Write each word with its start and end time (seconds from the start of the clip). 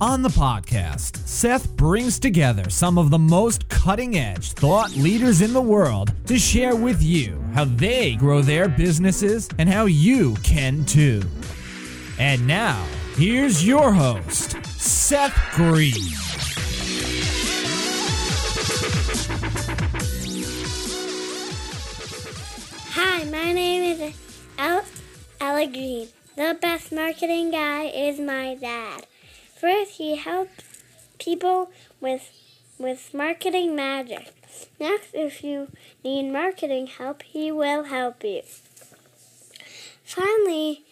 On 0.00 0.22
the 0.22 0.28
podcast, 0.28 1.16
Seth 1.26 1.70
brings 1.76 2.18
together 2.18 2.68
some 2.68 2.98
of 2.98 3.10
the 3.10 3.18
most 3.18 3.68
cutting 3.68 4.18
edge 4.18 4.52
thought 4.52 4.90
leaders 4.96 5.40
in 5.40 5.52
the 5.52 5.60
world 5.60 6.12
to 6.26 6.36
share 6.36 6.74
with 6.74 7.00
you 7.00 7.40
how 7.54 7.64
they 7.64 8.16
grow 8.16 8.42
their 8.42 8.68
businesses 8.68 9.48
and 9.58 9.68
how 9.68 9.86
you 9.86 10.34
can 10.42 10.84
too. 10.84 11.22
And 12.18 12.44
now, 12.44 12.84
here's 13.14 13.64
your 13.64 13.92
host, 13.92 14.56
Seth 14.66 15.38
Green. 15.52 15.92
Hi, 22.90 23.24
my 23.30 23.52
name 23.52 24.00
is 24.00 24.14
Alex 24.58 24.90
Allegreen. 25.40 26.08
The 26.36 26.58
best 26.60 26.90
marketing 26.90 27.52
guy 27.52 27.84
is 27.84 28.18
my 28.18 28.56
dad. 28.56 29.06
First, 29.64 29.92
he 29.92 30.16
helps 30.16 30.62
people 31.18 31.70
with 31.98 32.30
with 32.78 33.14
marketing 33.14 33.74
magic. 33.74 34.30
Next, 34.78 35.14
if 35.14 35.42
you 35.42 35.68
need 36.04 36.30
marketing 36.30 36.86
help, 36.86 37.22
he 37.22 37.50
will 37.50 37.84
help 37.84 38.22
you. 38.22 38.42
Finally, 40.04 40.84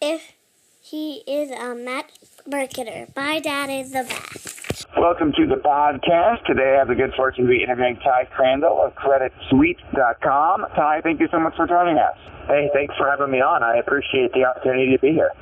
if 0.00 0.32
he 0.80 1.22
is 1.26 1.50
a 1.50 1.74
mat- 1.74 2.18
marketer, 2.48 3.14
my 3.14 3.40
dad 3.40 3.68
is 3.68 3.92
the 3.92 4.04
best. 4.08 4.86
Welcome 4.96 5.32
to 5.32 5.46
the 5.46 5.60
podcast. 5.60 6.46
Today 6.46 6.76
I 6.76 6.78
have 6.78 6.88
the 6.88 6.94
good 6.94 7.12
fortune 7.14 7.44
to 7.44 7.50
be 7.50 7.62
interviewing 7.62 7.96
Ty 7.96 8.24
Crandall 8.34 8.82
of 8.82 8.94
CreditSuite.com. 8.94 10.64
Ty, 10.74 11.02
thank 11.02 11.20
you 11.20 11.28
so 11.30 11.38
much 11.38 11.56
for 11.56 11.66
joining 11.66 11.98
us. 11.98 12.16
Hey, 12.46 12.70
thanks 12.72 12.94
for 12.96 13.10
having 13.10 13.30
me 13.30 13.42
on. 13.42 13.62
I 13.62 13.76
appreciate 13.76 14.32
the 14.32 14.46
opportunity 14.46 14.96
to 14.96 14.98
be 14.98 15.12
here. 15.12 15.32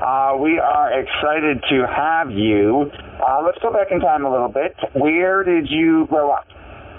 Uh, 0.00 0.34
we 0.40 0.58
are 0.58 0.88
excited 0.98 1.60
to 1.68 1.84
have 1.84 2.30
you. 2.30 2.90
Uh, 3.20 3.42
let's 3.44 3.58
go 3.60 3.70
back 3.70 3.88
in 3.90 4.00
time 4.00 4.24
a 4.24 4.32
little 4.32 4.48
bit. 4.48 4.74
Where 4.94 5.44
did 5.44 5.68
you 5.68 6.06
grow 6.08 6.30
up? 6.30 6.46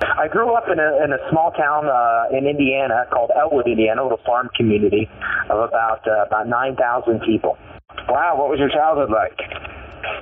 I 0.02 0.28
grew 0.28 0.54
up 0.54 0.66
in 0.72 0.78
a, 0.78 1.04
in 1.04 1.12
a 1.12 1.18
small 1.32 1.50
town 1.52 1.90
uh, 1.90 2.38
in 2.38 2.46
Indiana 2.46 3.06
called 3.12 3.32
Elwood, 3.34 3.66
Indiana, 3.66 4.02
a 4.02 4.06
little 4.06 4.22
farm 4.24 4.50
community 4.56 5.10
of 5.50 5.58
about 5.58 6.06
uh, 6.06 6.26
about 6.28 6.48
9,000 6.48 7.22
people. 7.22 7.58
Wow, 8.08 8.38
what 8.38 8.50
was 8.50 8.60
your 8.60 8.70
childhood 8.70 9.10
like? 9.10 9.34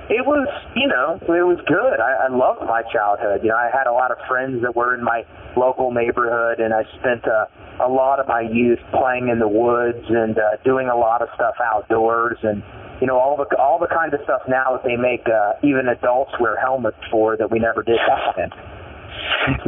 It 0.10 0.24
was, 0.26 0.48
you 0.76 0.88
know, 0.88 1.20
it 1.20 1.44
was 1.44 1.60
good. 1.68 2.00
I, 2.00 2.28
I 2.28 2.30
loved 2.32 2.64
my 2.64 2.84
childhood. 2.92 3.44
You 3.44 3.50
know, 3.50 3.60
I 3.60 3.70
had 3.76 3.88
a 3.88 3.94
lot 3.94 4.12
of 4.12 4.18
friends 4.28 4.62
that 4.64 4.76
were 4.76 4.96
in 4.96 5.04
my 5.04 5.24
local 5.56 5.92
neighborhood, 5.92 6.60
and 6.60 6.74
I 6.74 6.84
spent 7.00 7.28
uh, 7.28 7.46
a 7.80 7.88
lot 7.88 8.20
of 8.20 8.28
my 8.28 8.42
youth 8.42 8.80
playing 8.92 9.30
in 9.30 9.40
the 9.40 9.48
woods 9.48 10.04
and 10.10 10.38
uh, 10.38 10.58
doing 10.64 10.90
a 10.90 10.96
lot 10.96 11.22
of 11.22 11.30
stuff 11.36 11.56
outdoors, 11.64 12.38
and 12.44 12.64
you 13.02 13.08
know, 13.08 13.18
all 13.18 13.38
the 13.38 13.48
all 13.58 13.80
the 13.80 13.88
kind 13.88 14.14
of 14.14 14.20
stuff 14.24 14.42
now 14.48 14.76
that 14.76 14.84
they 14.84 14.96
make 14.96 15.26
uh, 15.28 15.54
even 15.64 15.88
adults 15.88 16.32
wear 16.40 16.60
helmets 16.60 17.00
for 17.10 17.38
that 17.38 17.50
we 17.52 17.60
never 17.60 17.84
did 17.84 18.00
back 18.08 18.36
then. 18.36 18.52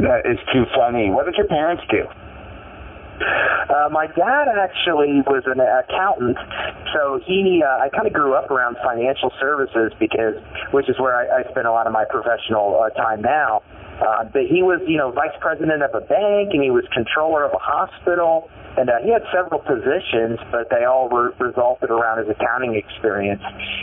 that 0.04 0.28
is 0.28 0.38
too 0.52 0.64
funny. 0.76 1.10
What 1.10 1.24
did 1.26 1.36
your 1.36 1.48
parents 1.48 1.82
do? 1.90 2.04
Uh, 3.22 3.88
my 3.90 4.06
dad 4.06 4.50
actually 4.50 5.22
was 5.24 5.44
an 5.46 5.60
accountant, 5.60 6.36
so 6.92 7.20
he 7.24 7.62
uh, 7.62 7.84
I 7.84 7.88
kind 7.88 8.06
of 8.06 8.12
grew 8.12 8.34
up 8.34 8.50
around 8.50 8.76
financial 8.82 9.30
services 9.40 9.92
because, 10.00 10.34
which 10.72 10.88
is 10.88 10.98
where 10.98 11.14
I, 11.14 11.40
I 11.40 11.50
spend 11.50 11.66
a 11.66 11.72
lot 11.72 11.86
of 11.86 11.92
my 11.92 12.04
professional 12.08 12.80
uh, 12.82 12.90
time 12.90 13.22
now. 13.22 13.62
Uh, 14.02 14.24
but 14.24 14.42
he 14.50 14.62
was, 14.62 14.80
you 14.86 14.98
know, 14.98 15.12
vice 15.12 15.36
president 15.40 15.82
of 15.82 15.94
a 15.94 16.00
bank, 16.00 16.50
and 16.52 16.62
he 16.62 16.70
was 16.70 16.82
controller 16.92 17.44
of 17.44 17.52
a 17.54 17.62
hospital, 17.62 18.50
and 18.76 18.90
uh, 18.90 18.98
he 19.04 19.10
had 19.12 19.22
several 19.30 19.60
positions, 19.60 20.40
but 20.50 20.66
they 20.70 20.84
all 20.84 21.08
re- 21.08 21.30
resulted 21.38 21.90
around 21.90 22.18
his 22.18 22.28
accounting 22.28 22.74
experience. 22.74 23.42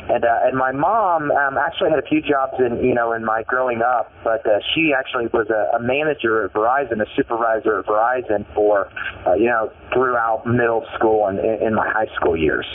And 0.10 0.26
uh, 0.26 0.44
and 0.44 0.58
my 0.58 0.74
mom 0.74 1.32
um, 1.32 1.58
actually 1.58 1.92
had 1.92 2.00
a 2.00 2.08
few 2.08 2.22
jobs 2.22 2.60
in, 2.60 2.84
you 2.84 2.94
know, 2.94 3.14
in 3.14 3.24
my 3.24 3.44
growing 3.44 3.82
up, 3.82 4.12
but 4.24 4.46
uh, 4.46 4.60
she 4.76 4.92
actually 4.92 5.28
was 5.28 5.48
a, 5.50 5.78
a 5.78 5.80
manager 5.80 6.44
at 6.44 6.52
Verizon, 6.52 7.00
a 7.00 7.08
supervisor 7.16 7.80
at 7.80 7.86
Verizon 7.86 8.46
for, 8.54 8.92
uh, 9.26 9.36
you 9.36 9.46
know, 9.46 9.72
throughout 9.94 10.46
middle 10.46 10.86
school 10.98 11.28
and 11.28 11.40
in, 11.40 11.68
in 11.68 11.74
my 11.76 11.88
high 11.88 12.10
school 12.16 12.36
years. 12.36 12.66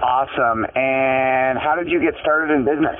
Awesome. 0.00 0.64
And 0.74 1.58
how 1.60 1.76
did 1.76 1.92
you 1.92 2.00
get 2.00 2.14
started 2.20 2.54
in 2.54 2.64
business? 2.64 2.96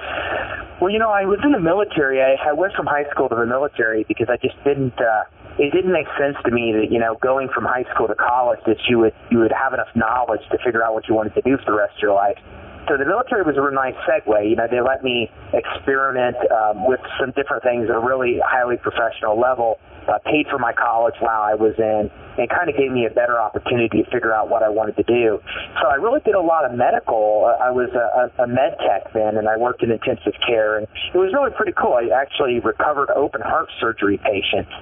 Well, 0.80 0.92
you 0.92 0.98
know, 0.98 1.08
I 1.08 1.24
was 1.24 1.40
in 1.44 1.52
the 1.52 1.60
military. 1.60 2.20
I, 2.20 2.36
I 2.40 2.52
went 2.52 2.74
from 2.74 2.86
high 2.86 3.08
school 3.10 3.28
to 3.28 3.34
the 3.34 3.46
military 3.46 4.04
because 4.04 4.28
I 4.28 4.36
just 4.36 4.56
didn't. 4.64 4.96
Uh, 5.00 5.24
it 5.58 5.72
didn't 5.72 5.92
make 5.92 6.08
sense 6.16 6.36
to 6.44 6.50
me 6.50 6.72
that 6.72 6.92
you 6.92 7.00
know 7.00 7.16
going 7.20 7.48
from 7.52 7.64
high 7.64 7.84
school 7.92 8.08
to 8.08 8.14
college 8.14 8.60
that 8.66 8.76
you 8.88 8.98
would 9.00 9.12
you 9.30 9.38
would 9.40 9.52
have 9.52 9.72
enough 9.72 9.92
knowledge 9.94 10.40
to 10.52 10.58
figure 10.64 10.84
out 10.84 10.92
what 10.92 11.08
you 11.08 11.14
wanted 11.14 11.34
to 11.34 11.42
do 11.42 11.56
for 11.64 11.72
the 11.72 11.76
rest 11.76 11.96
of 11.96 12.02
your 12.02 12.14
life. 12.14 12.36
So 12.88 12.96
the 12.96 13.04
military 13.04 13.42
was 13.44 13.56
a 13.56 13.62
real 13.62 13.76
nice 13.76 13.96
segue. 14.08 14.48
You 14.48 14.56
know, 14.56 14.66
they 14.68 14.80
let 14.80 15.04
me 15.04 15.30
experiment 15.52 16.36
um, 16.50 16.88
with 16.88 17.00
some 17.20 17.32
different 17.36 17.62
things 17.62 17.88
at 17.88 17.96
a 17.96 18.00
really 18.00 18.40
highly 18.44 18.76
professional 18.76 19.38
level 19.38 19.78
uh, 20.08 20.18
paid 20.24 20.48
for 20.48 20.58
my 20.58 20.72
college 20.72 21.14
while 21.20 21.42
I 21.42 21.54
was 21.54 21.76
in, 21.78 22.10
and 22.40 22.48
kind 22.48 22.72
of 22.72 22.76
gave 22.76 22.88
me 22.90 23.04
a 23.04 23.12
better 23.12 23.36
opportunity 23.36 24.00
to 24.00 24.08
figure 24.08 24.32
out 24.32 24.48
what 24.48 24.64
I 24.64 24.72
wanted 24.72 24.96
to 24.96 25.04
do. 25.04 25.36
So 25.76 25.92
I 25.92 26.00
really 26.00 26.24
did 26.24 26.34
a 26.34 26.40
lot 26.40 26.64
of 26.64 26.72
medical. 26.72 27.44
I 27.44 27.68
was 27.68 27.92
a, 27.92 28.40
a, 28.40 28.44
a 28.44 28.46
med 28.48 28.80
tech 28.80 29.12
then, 29.12 29.36
and 29.36 29.44
I 29.44 29.60
worked 29.60 29.84
in 29.84 29.92
intensive 29.92 30.32
care, 30.48 30.80
and 30.80 30.88
it 31.12 31.20
was 31.20 31.36
really 31.36 31.52
pretty 31.52 31.76
cool. 31.76 32.00
I 32.00 32.08
actually 32.16 32.56
recovered 32.64 33.12
open 33.12 33.44
heart 33.44 33.68
surgery 33.76 34.16
patients. 34.16 34.72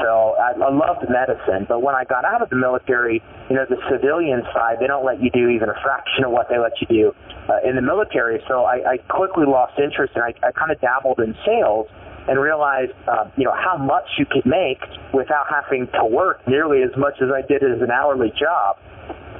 So 0.00 0.40
I, 0.40 0.56
I 0.56 0.72
loved 0.72 1.04
medicine. 1.12 1.68
But 1.68 1.84
when 1.84 1.94
I 1.94 2.08
got 2.08 2.24
out 2.24 2.40
of 2.40 2.48
the 2.48 2.56
military, 2.56 3.20
you 3.52 3.56
know, 3.56 3.68
the 3.68 3.76
civilian 3.92 4.40
side, 4.56 4.80
they 4.80 4.88
don't 4.88 5.04
let 5.04 5.20
you 5.20 5.28
do 5.28 5.52
even 5.52 5.68
a 5.68 5.76
fraction 5.84 6.24
of 6.24 6.32
what 6.32 6.48
they 6.48 6.56
let 6.56 6.80
you 6.80 6.88
do 6.88 7.04
uh, 7.52 7.60
in 7.68 7.76
the 7.76 7.84
military. 7.84 8.40
So 8.48 8.64
I, 8.64 8.96
I 8.96 8.96
quickly 9.12 9.44
lost 9.44 9.76
interest, 9.76 10.16
and 10.16 10.24
I, 10.24 10.32
I 10.40 10.52
kind 10.56 10.72
of 10.72 10.80
dabbled 10.80 11.20
in 11.20 11.36
sales 11.44 11.92
and 12.28 12.40
realized, 12.40 12.92
uh, 13.08 13.28
you 13.36 13.44
know, 13.44 13.54
how 13.54 13.76
much 13.76 14.06
you 14.18 14.26
could 14.26 14.46
make 14.46 14.80
without 15.12 15.46
having 15.50 15.88
to 15.88 16.04
work 16.04 16.46
nearly 16.46 16.82
as 16.82 16.90
much 16.96 17.14
as 17.20 17.28
I 17.34 17.42
did 17.46 17.62
as 17.62 17.80
an 17.82 17.90
hourly 17.90 18.32
job. 18.38 18.78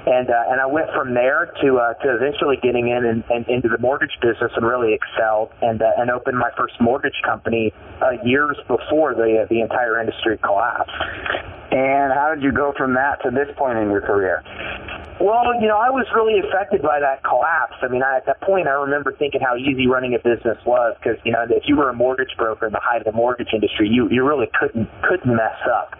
And 0.04 0.28
uh, 0.30 0.50
and 0.50 0.60
I 0.60 0.66
went 0.66 0.90
from 0.96 1.14
there 1.14 1.54
to 1.62 1.78
uh, 1.78 1.94
to 2.02 2.16
eventually 2.16 2.56
getting 2.60 2.88
in 2.88 3.04
and, 3.04 3.22
and 3.30 3.46
into 3.46 3.68
the 3.68 3.78
mortgage 3.78 4.18
business 4.20 4.50
and 4.56 4.66
really 4.66 4.94
excelled 4.94 5.50
and 5.62 5.80
uh, 5.80 5.92
and 5.96 6.10
opened 6.10 6.38
my 6.38 6.50
first 6.58 6.74
mortgage 6.80 7.14
company 7.24 7.72
uh, 8.02 8.18
years 8.24 8.56
before 8.66 9.14
the 9.14 9.42
uh, 9.42 9.46
the 9.48 9.60
entire 9.60 10.00
industry 10.00 10.38
collapsed. 10.38 10.90
And 11.70 12.12
how 12.12 12.34
did 12.34 12.42
you 12.42 12.50
go 12.50 12.74
from 12.76 12.94
that 12.94 13.22
to 13.22 13.30
this 13.30 13.54
point 13.56 13.78
in 13.78 13.90
your 13.90 14.00
career? 14.00 14.42
Well, 15.22 15.54
you 15.62 15.70
know, 15.70 15.78
I 15.78 15.86
was 15.86 16.10
really 16.10 16.42
affected 16.42 16.82
by 16.82 16.98
that 16.98 17.22
collapse. 17.22 17.78
I 17.78 17.86
mean, 17.86 18.02
I, 18.02 18.18
at 18.18 18.26
that 18.26 18.42
point, 18.42 18.66
I 18.66 18.74
remember 18.74 19.14
thinking 19.14 19.38
how 19.38 19.54
easy 19.54 19.86
running 19.86 20.18
a 20.18 20.18
business 20.18 20.58
was 20.66 20.98
because, 20.98 21.14
you 21.22 21.30
know, 21.30 21.46
if 21.46 21.62
you 21.70 21.76
were 21.78 21.90
a 21.90 21.94
mortgage 21.94 22.34
broker 22.36 22.66
in 22.66 22.74
the 22.74 22.82
height 22.82 22.98
of 22.98 23.06
the 23.06 23.14
mortgage 23.14 23.54
industry, 23.54 23.86
you 23.86 24.10
you 24.10 24.26
really 24.26 24.50
couldn't 24.50 24.90
couldn't 25.06 25.30
mess 25.30 25.62
up. 25.70 25.94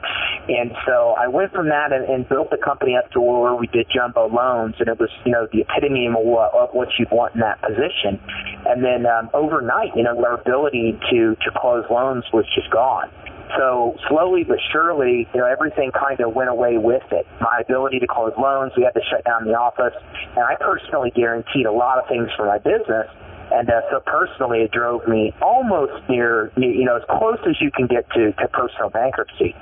And 0.51 0.75
so 0.83 1.15
I 1.15 1.31
went 1.31 1.55
from 1.55 1.71
that 1.71 1.95
and, 1.95 2.03
and 2.11 2.29
built 2.29 2.51
the 2.51 2.59
company 2.59 2.99
up 2.99 3.15
to 3.15 3.21
where 3.21 3.55
we 3.55 3.69
did 3.69 3.87
jumbo 3.95 4.27
loans, 4.27 4.75
and 4.83 4.89
it 4.91 4.99
was, 4.99 5.11
you 5.25 5.31
know, 5.31 5.47
the 5.55 5.63
epitome 5.63 6.11
of 6.11 6.19
what, 6.19 6.51
of 6.51 6.75
what 6.75 6.89
you'd 6.99 7.15
want 7.15 7.39
in 7.39 7.47
that 7.47 7.63
position. 7.63 8.19
And 8.67 8.83
then 8.83 9.07
um, 9.07 9.31
overnight, 9.39 9.95
you 9.95 10.03
know, 10.03 10.19
our 10.19 10.35
ability 10.35 10.99
to 11.15 11.39
to 11.47 11.49
close 11.55 11.87
loans 11.95 12.27
was 12.35 12.45
just 12.59 12.75
gone. 12.75 13.07
So 13.57 13.97
slowly 14.09 14.45
but 14.45 14.59
surely, 14.73 15.29
you 15.35 15.41
know, 15.41 15.47
everything 15.47 15.91
kind 15.93 16.21
of 16.21 16.35
went 16.35 16.51
away 16.51 16.79
with 16.79 17.05
it. 17.13 17.27
My 17.41 17.61
ability 17.61 17.99
to 18.01 18.07
close 18.07 18.33
loans, 18.39 18.73
we 18.77 18.85
had 18.85 18.95
to 18.95 19.05
shut 19.11 19.25
down 19.25 19.45
the 19.45 19.55
office, 19.55 19.95
and 20.37 20.45
I 20.45 20.57
personally 20.61 21.13
guaranteed 21.15 21.67
a 21.67 21.73
lot 21.73 21.99
of 21.99 22.09
things 22.09 22.29
for 22.37 22.47
my 22.47 22.59
business. 22.59 23.09
And 23.53 23.69
uh, 23.69 23.83
so 23.91 24.01
personally, 24.01 24.61
it 24.61 24.73
drove 24.73 25.07
me 25.07 25.35
almost 25.43 26.09
near, 26.09 26.51
you 26.57 26.87
know, 26.87 26.97
as 26.97 27.03
close 27.11 27.39
as 27.47 27.61
you 27.61 27.71
can 27.71 27.87
get 27.87 28.09
to, 28.13 28.33
to 28.33 28.49
personal 28.49 28.89
bankruptcy. 28.89 29.55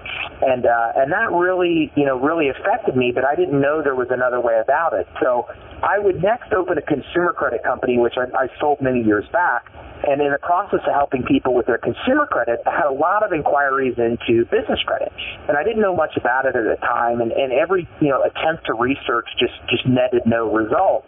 And, 0.42 0.64
uh, 0.64 0.92
and 0.94 1.10
that 1.10 1.32
really, 1.32 1.90
you 1.96 2.06
know, 2.06 2.16
really 2.16 2.50
affected 2.50 2.94
me, 2.94 3.10
but 3.12 3.24
I 3.24 3.34
didn't 3.34 3.60
know 3.60 3.82
there 3.82 3.96
was 3.96 4.06
another 4.10 4.40
way 4.40 4.60
about 4.62 4.92
it. 4.92 5.08
So 5.20 5.48
I 5.82 5.98
would 5.98 6.22
next 6.22 6.52
open 6.52 6.78
a 6.78 6.82
consumer 6.82 7.32
credit 7.32 7.64
company, 7.64 7.98
which 7.98 8.14
I, 8.16 8.30
I 8.38 8.46
sold 8.60 8.80
many 8.80 9.02
years 9.02 9.24
back. 9.32 9.66
And 10.00 10.20
in 10.20 10.32
the 10.32 10.40
process 10.40 10.80
of 10.86 10.94
helping 10.94 11.24
people 11.24 11.54
with 11.54 11.66
their 11.66 11.78
consumer 11.78 12.26
credit, 12.26 12.60
I 12.66 12.72
had 12.72 12.88
a 12.88 12.96
lot 12.96 13.22
of 13.22 13.32
inquiries 13.32 13.98
into 13.98 14.48
business 14.48 14.80
credit. 14.86 15.12
And 15.48 15.56
I 15.56 15.62
didn't 15.62 15.82
know 15.82 15.94
much 15.94 16.16
about 16.16 16.46
it 16.46 16.56
at 16.56 16.64
the 16.64 16.80
time. 16.80 17.20
And, 17.20 17.32
and 17.32 17.52
every, 17.52 17.88
you 18.00 18.08
know, 18.08 18.24
attempt 18.24 18.64
to 18.66 18.74
research 18.74 19.28
just, 19.38 19.54
just 19.68 19.84
netted 19.86 20.24
no 20.24 20.48
result. 20.48 21.04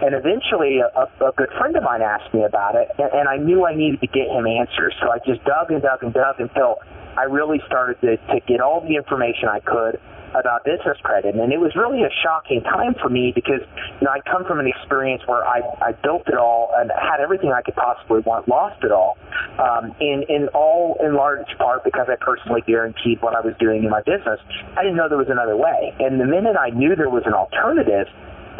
And 0.00 0.16
eventually, 0.16 0.80
a, 0.80 1.04
a 1.20 1.32
good 1.36 1.52
friend 1.60 1.76
of 1.76 1.84
mine 1.84 2.00
asked 2.00 2.32
me 2.32 2.44
about 2.44 2.74
it, 2.74 2.88
and, 2.96 3.12
and 3.12 3.28
I 3.28 3.36
knew 3.36 3.66
I 3.66 3.76
needed 3.76 4.00
to 4.00 4.08
get 4.08 4.32
him 4.32 4.46
answers. 4.48 4.96
So 5.02 5.12
I 5.12 5.18
just 5.20 5.44
dug 5.44 5.70
and 5.70 5.82
dug 5.82 6.02
and 6.02 6.12
dug 6.14 6.40
until 6.40 6.80
I 7.20 7.24
really 7.24 7.60
started 7.66 8.00
to, 8.00 8.16
to 8.16 8.40
get 8.48 8.60
all 8.60 8.80
the 8.80 8.96
information 8.96 9.52
I 9.52 9.60
could 9.60 10.00
about 10.34 10.64
business 10.64 10.98
credit. 11.02 11.34
And 11.34 11.52
it 11.52 11.58
was 11.58 11.74
really 11.74 12.02
a 12.02 12.12
shocking 12.22 12.62
time 12.62 12.94
for 13.00 13.08
me 13.08 13.32
because, 13.34 13.60
you 14.00 14.04
know, 14.06 14.12
I 14.12 14.20
come 14.30 14.44
from 14.44 14.60
an 14.60 14.66
experience 14.66 15.22
where 15.26 15.44
I, 15.44 15.60
I 15.80 15.92
built 15.92 16.28
it 16.28 16.38
all 16.38 16.70
and 16.76 16.90
had 16.90 17.20
everything 17.20 17.52
I 17.52 17.62
could 17.62 17.74
possibly 17.76 18.20
want, 18.20 18.48
lost 18.48 18.82
it 18.84 18.92
all. 18.92 19.18
Um, 19.58 19.94
in, 20.00 20.24
in 20.28 20.48
all, 20.54 20.96
in 21.00 21.14
large 21.14 21.50
part 21.58 21.84
because 21.84 22.06
I 22.08 22.16
personally 22.20 22.62
guaranteed 22.66 23.20
what 23.20 23.34
I 23.34 23.40
was 23.40 23.54
doing 23.58 23.84
in 23.84 23.90
my 23.90 24.02
business. 24.02 24.40
I 24.76 24.82
didn't 24.82 24.96
know 24.96 25.08
there 25.08 25.18
was 25.18 25.30
another 25.30 25.56
way. 25.56 25.94
And 25.98 26.20
the 26.20 26.26
minute 26.26 26.56
I 26.56 26.70
knew 26.70 26.94
there 26.96 27.10
was 27.10 27.24
an 27.26 27.34
alternative, 27.34 28.06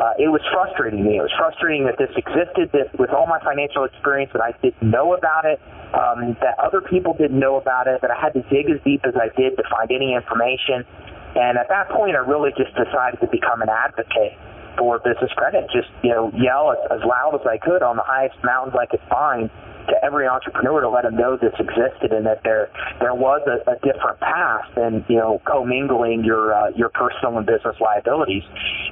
uh, 0.01 0.17
it 0.17 0.33
was 0.33 0.41
frustrating 0.49 1.05
me. 1.05 1.21
It 1.21 1.25
was 1.25 1.35
frustrating 1.37 1.85
that 1.85 2.01
this 2.01 2.09
existed, 2.17 2.73
that 2.73 2.89
with 2.97 3.11
all 3.11 3.27
my 3.27 3.37
financial 3.45 3.85
experience, 3.85 4.33
that 4.33 4.41
I 4.41 4.57
didn't 4.65 4.81
know 4.81 5.13
about 5.13 5.45
it, 5.45 5.61
um, 5.93 6.39
that 6.41 6.57
other 6.57 6.81
people 6.81 7.13
didn't 7.13 7.39
know 7.39 7.57
about 7.57 7.87
it, 7.87 8.01
that 8.01 8.11
I 8.11 8.17
had 8.17 8.33
to 8.33 8.43
dig 8.49 8.71
as 8.71 8.81
deep 8.81 9.05
as 9.05 9.13
I 9.13 9.29
did 9.37 9.61
to 9.61 9.65
find 9.69 9.91
any 9.91 10.15
information. 10.15 10.89
And 11.41 11.57
at 11.57 11.69
that 11.73 11.89
point, 11.89 12.17
I 12.17 12.21
really 12.21 12.53
just 12.53 12.77
decided 12.77 13.19
to 13.25 13.29
become 13.33 13.63
an 13.63 13.73
advocate 13.73 14.37
for 14.77 14.99
business 15.01 15.33
credit. 15.37 15.65
Just 15.73 15.89
you 16.05 16.11
know, 16.11 16.31
yell 16.37 16.77
as, 16.77 17.01
as 17.01 17.01
loud 17.01 17.35
as 17.41 17.47
I 17.49 17.57
could 17.57 17.83
on 17.83 17.97
the 17.97 18.05
highest 18.05 18.37
mountains 18.45 18.77
I 18.77 18.85
could 18.85 19.03
find 19.09 19.49
to 19.89 19.97
every 20.05 20.29
entrepreneur 20.29 20.81
to 20.81 20.89
let 20.89 21.03
them 21.03 21.17
know 21.17 21.37
this 21.37 21.55
existed 21.59 22.13
and 22.13 22.27
that 22.27 22.43
there 22.45 22.71
there 23.01 23.15
was 23.15 23.41
a, 23.49 23.59
a 23.71 23.77
different 23.81 24.21
path 24.21 24.69
than 24.77 25.05
you 25.09 25.17
know 25.17 25.41
commingling 25.49 26.25
your 26.25 26.55
uh, 26.55 26.71
your 26.77 26.91
personal 26.91 27.39
and 27.39 27.47
business 27.47 27.77
liabilities. 27.81 28.45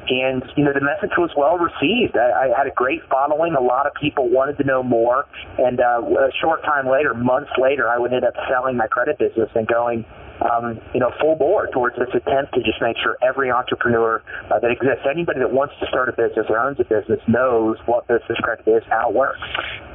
And 0.08 0.42
you 0.56 0.64
know 0.64 0.72
the 0.72 0.84
message 0.84 1.14
was 1.16 1.30
well 1.36 1.58
received. 1.58 2.16
I, 2.16 2.48
I 2.48 2.56
had 2.56 2.66
a 2.66 2.74
great 2.74 3.02
following. 3.10 3.54
A 3.54 3.60
lot 3.60 3.86
of 3.86 3.92
people 4.00 4.28
wanted 4.28 4.56
to 4.58 4.64
know 4.64 4.82
more. 4.82 5.26
And 5.58 5.80
uh, 5.80 6.00
a 6.00 6.32
short 6.40 6.62
time 6.64 6.88
later, 6.88 7.14
months 7.14 7.52
later, 7.60 7.88
I 7.88 7.98
would 7.98 8.12
end 8.12 8.24
up 8.24 8.34
selling 8.48 8.76
my 8.76 8.86
credit 8.86 9.18
business 9.18 9.50
and 9.54 9.66
going 9.66 10.04
um, 10.40 10.80
you 10.94 11.00
know, 11.00 11.10
full 11.20 11.36
bore 11.36 11.66
towards 11.68 11.96
this 11.96 12.08
attempt 12.14 12.54
to 12.54 12.60
just 12.60 12.80
make 12.80 12.96
sure 13.02 13.16
every 13.22 13.50
entrepreneur 13.50 14.22
uh, 14.50 14.58
that 14.58 14.70
exists, 14.70 15.06
anybody 15.10 15.40
that 15.40 15.52
wants 15.52 15.74
to 15.80 15.86
start 15.86 16.08
a 16.08 16.12
business 16.12 16.46
or 16.48 16.58
owns 16.58 16.78
a 16.80 16.84
business, 16.84 17.20
knows 17.26 17.76
what 17.86 18.06
business 18.06 18.38
credit 18.42 18.66
is, 18.66 18.82
how 18.88 19.10
it 19.10 19.14
works. 19.14 19.40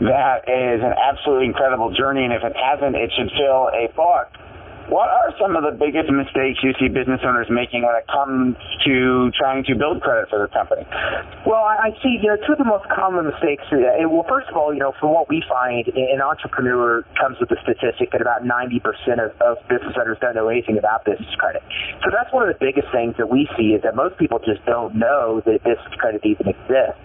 That 0.02 0.44
is 0.48 0.84
an 0.84 0.94
absolutely 0.94 1.48
incredible 1.48 1.94
journey, 1.94 2.24
and 2.26 2.34
if 2.34 2.44
it 2.44 2.56
hasn't, 2.56 2.96
it 2.96 3.12
should 3.16 3.32
fill 3.38 3.72
a 3.72 3.88
book. 3.96 4.28
What 4.92 5.08
are 5.08 5.32
some 5.40 5.56
of 5.56 5.64
the 5.64 5.72
biggest 5.72 6.12
mistakes 6.12 6.60
you 6.60 6.76
see 6.76 6.92
business 6.92 7.24
owners 7.24 7.48
making 7.48 7.88
when 7.88 7.96
it 7.96 8.04
comes 8.12 8.60
to 8.84 9.32
trying 9.32 9.64
to 9.72 9.76
build 9.80 10.04
credit 10.04 10.28
for 10.28 10.44
their 10.44 10.52
company? 10.52 10.84
Well, 11.48 11.64
I 11.64 11.96
see, 12.04 12.20
you 12.20 12.28
know, 12.28 12.36
two 12.44 12.54
of 12.54 12.60
the 12.60 12.68
most 12.68 12.84
common 12.92 13.24
mistakes. 13.32 13.64
Uh, 13.72 13.80
well, 14.12 14.28
first 14.28 14.52
of 14.52 14.60
all, 14.60 14.76
you 14.76 14.84
know, 14.84 14.92
from 15.00 15.16
what 15.16 15.32
we 15.32 15.40
find, 15.48 15.88
an 15.88 16.20
entrepreneur 16.20 17.08
comes 17.16 17.40
with 17.40 17.48
the 17.48 17.58
statistic 17.64 18.12
that 18.12 18.20
about 18.20 18.44
90% 18.44 18.84
of, 19.24 19.32
of 19.40 19.56
business 19.72 19.96
owners 19.96 20.18
don't 20.20 20.36
know 20.36 20.52
anything 20.52 20.78
about 20.78 21.08
business 21.08 21.32
credit. 21.40 21.64
So 22.04 22.12
that's 22.12 22.32
one 22.36 22.44
of 22.44 22.52
the 22.52 22.60
biggest 22.60 22.92
things 22.92 23.16
that 23.18 23.32
we 23.32 23.48
see 23.56 23.72
is 23.72 23.84
that 23.88 23.96
most 23.96 24.20
people 24.20 24.40
just 24.44 24.66
don't 24.68 24.96
know 25.00 25.40
that 25.48 25.64
business 25.64 25.96
credit 25.96 26.28
even 26.28 26.52
exists. 26.52 27.00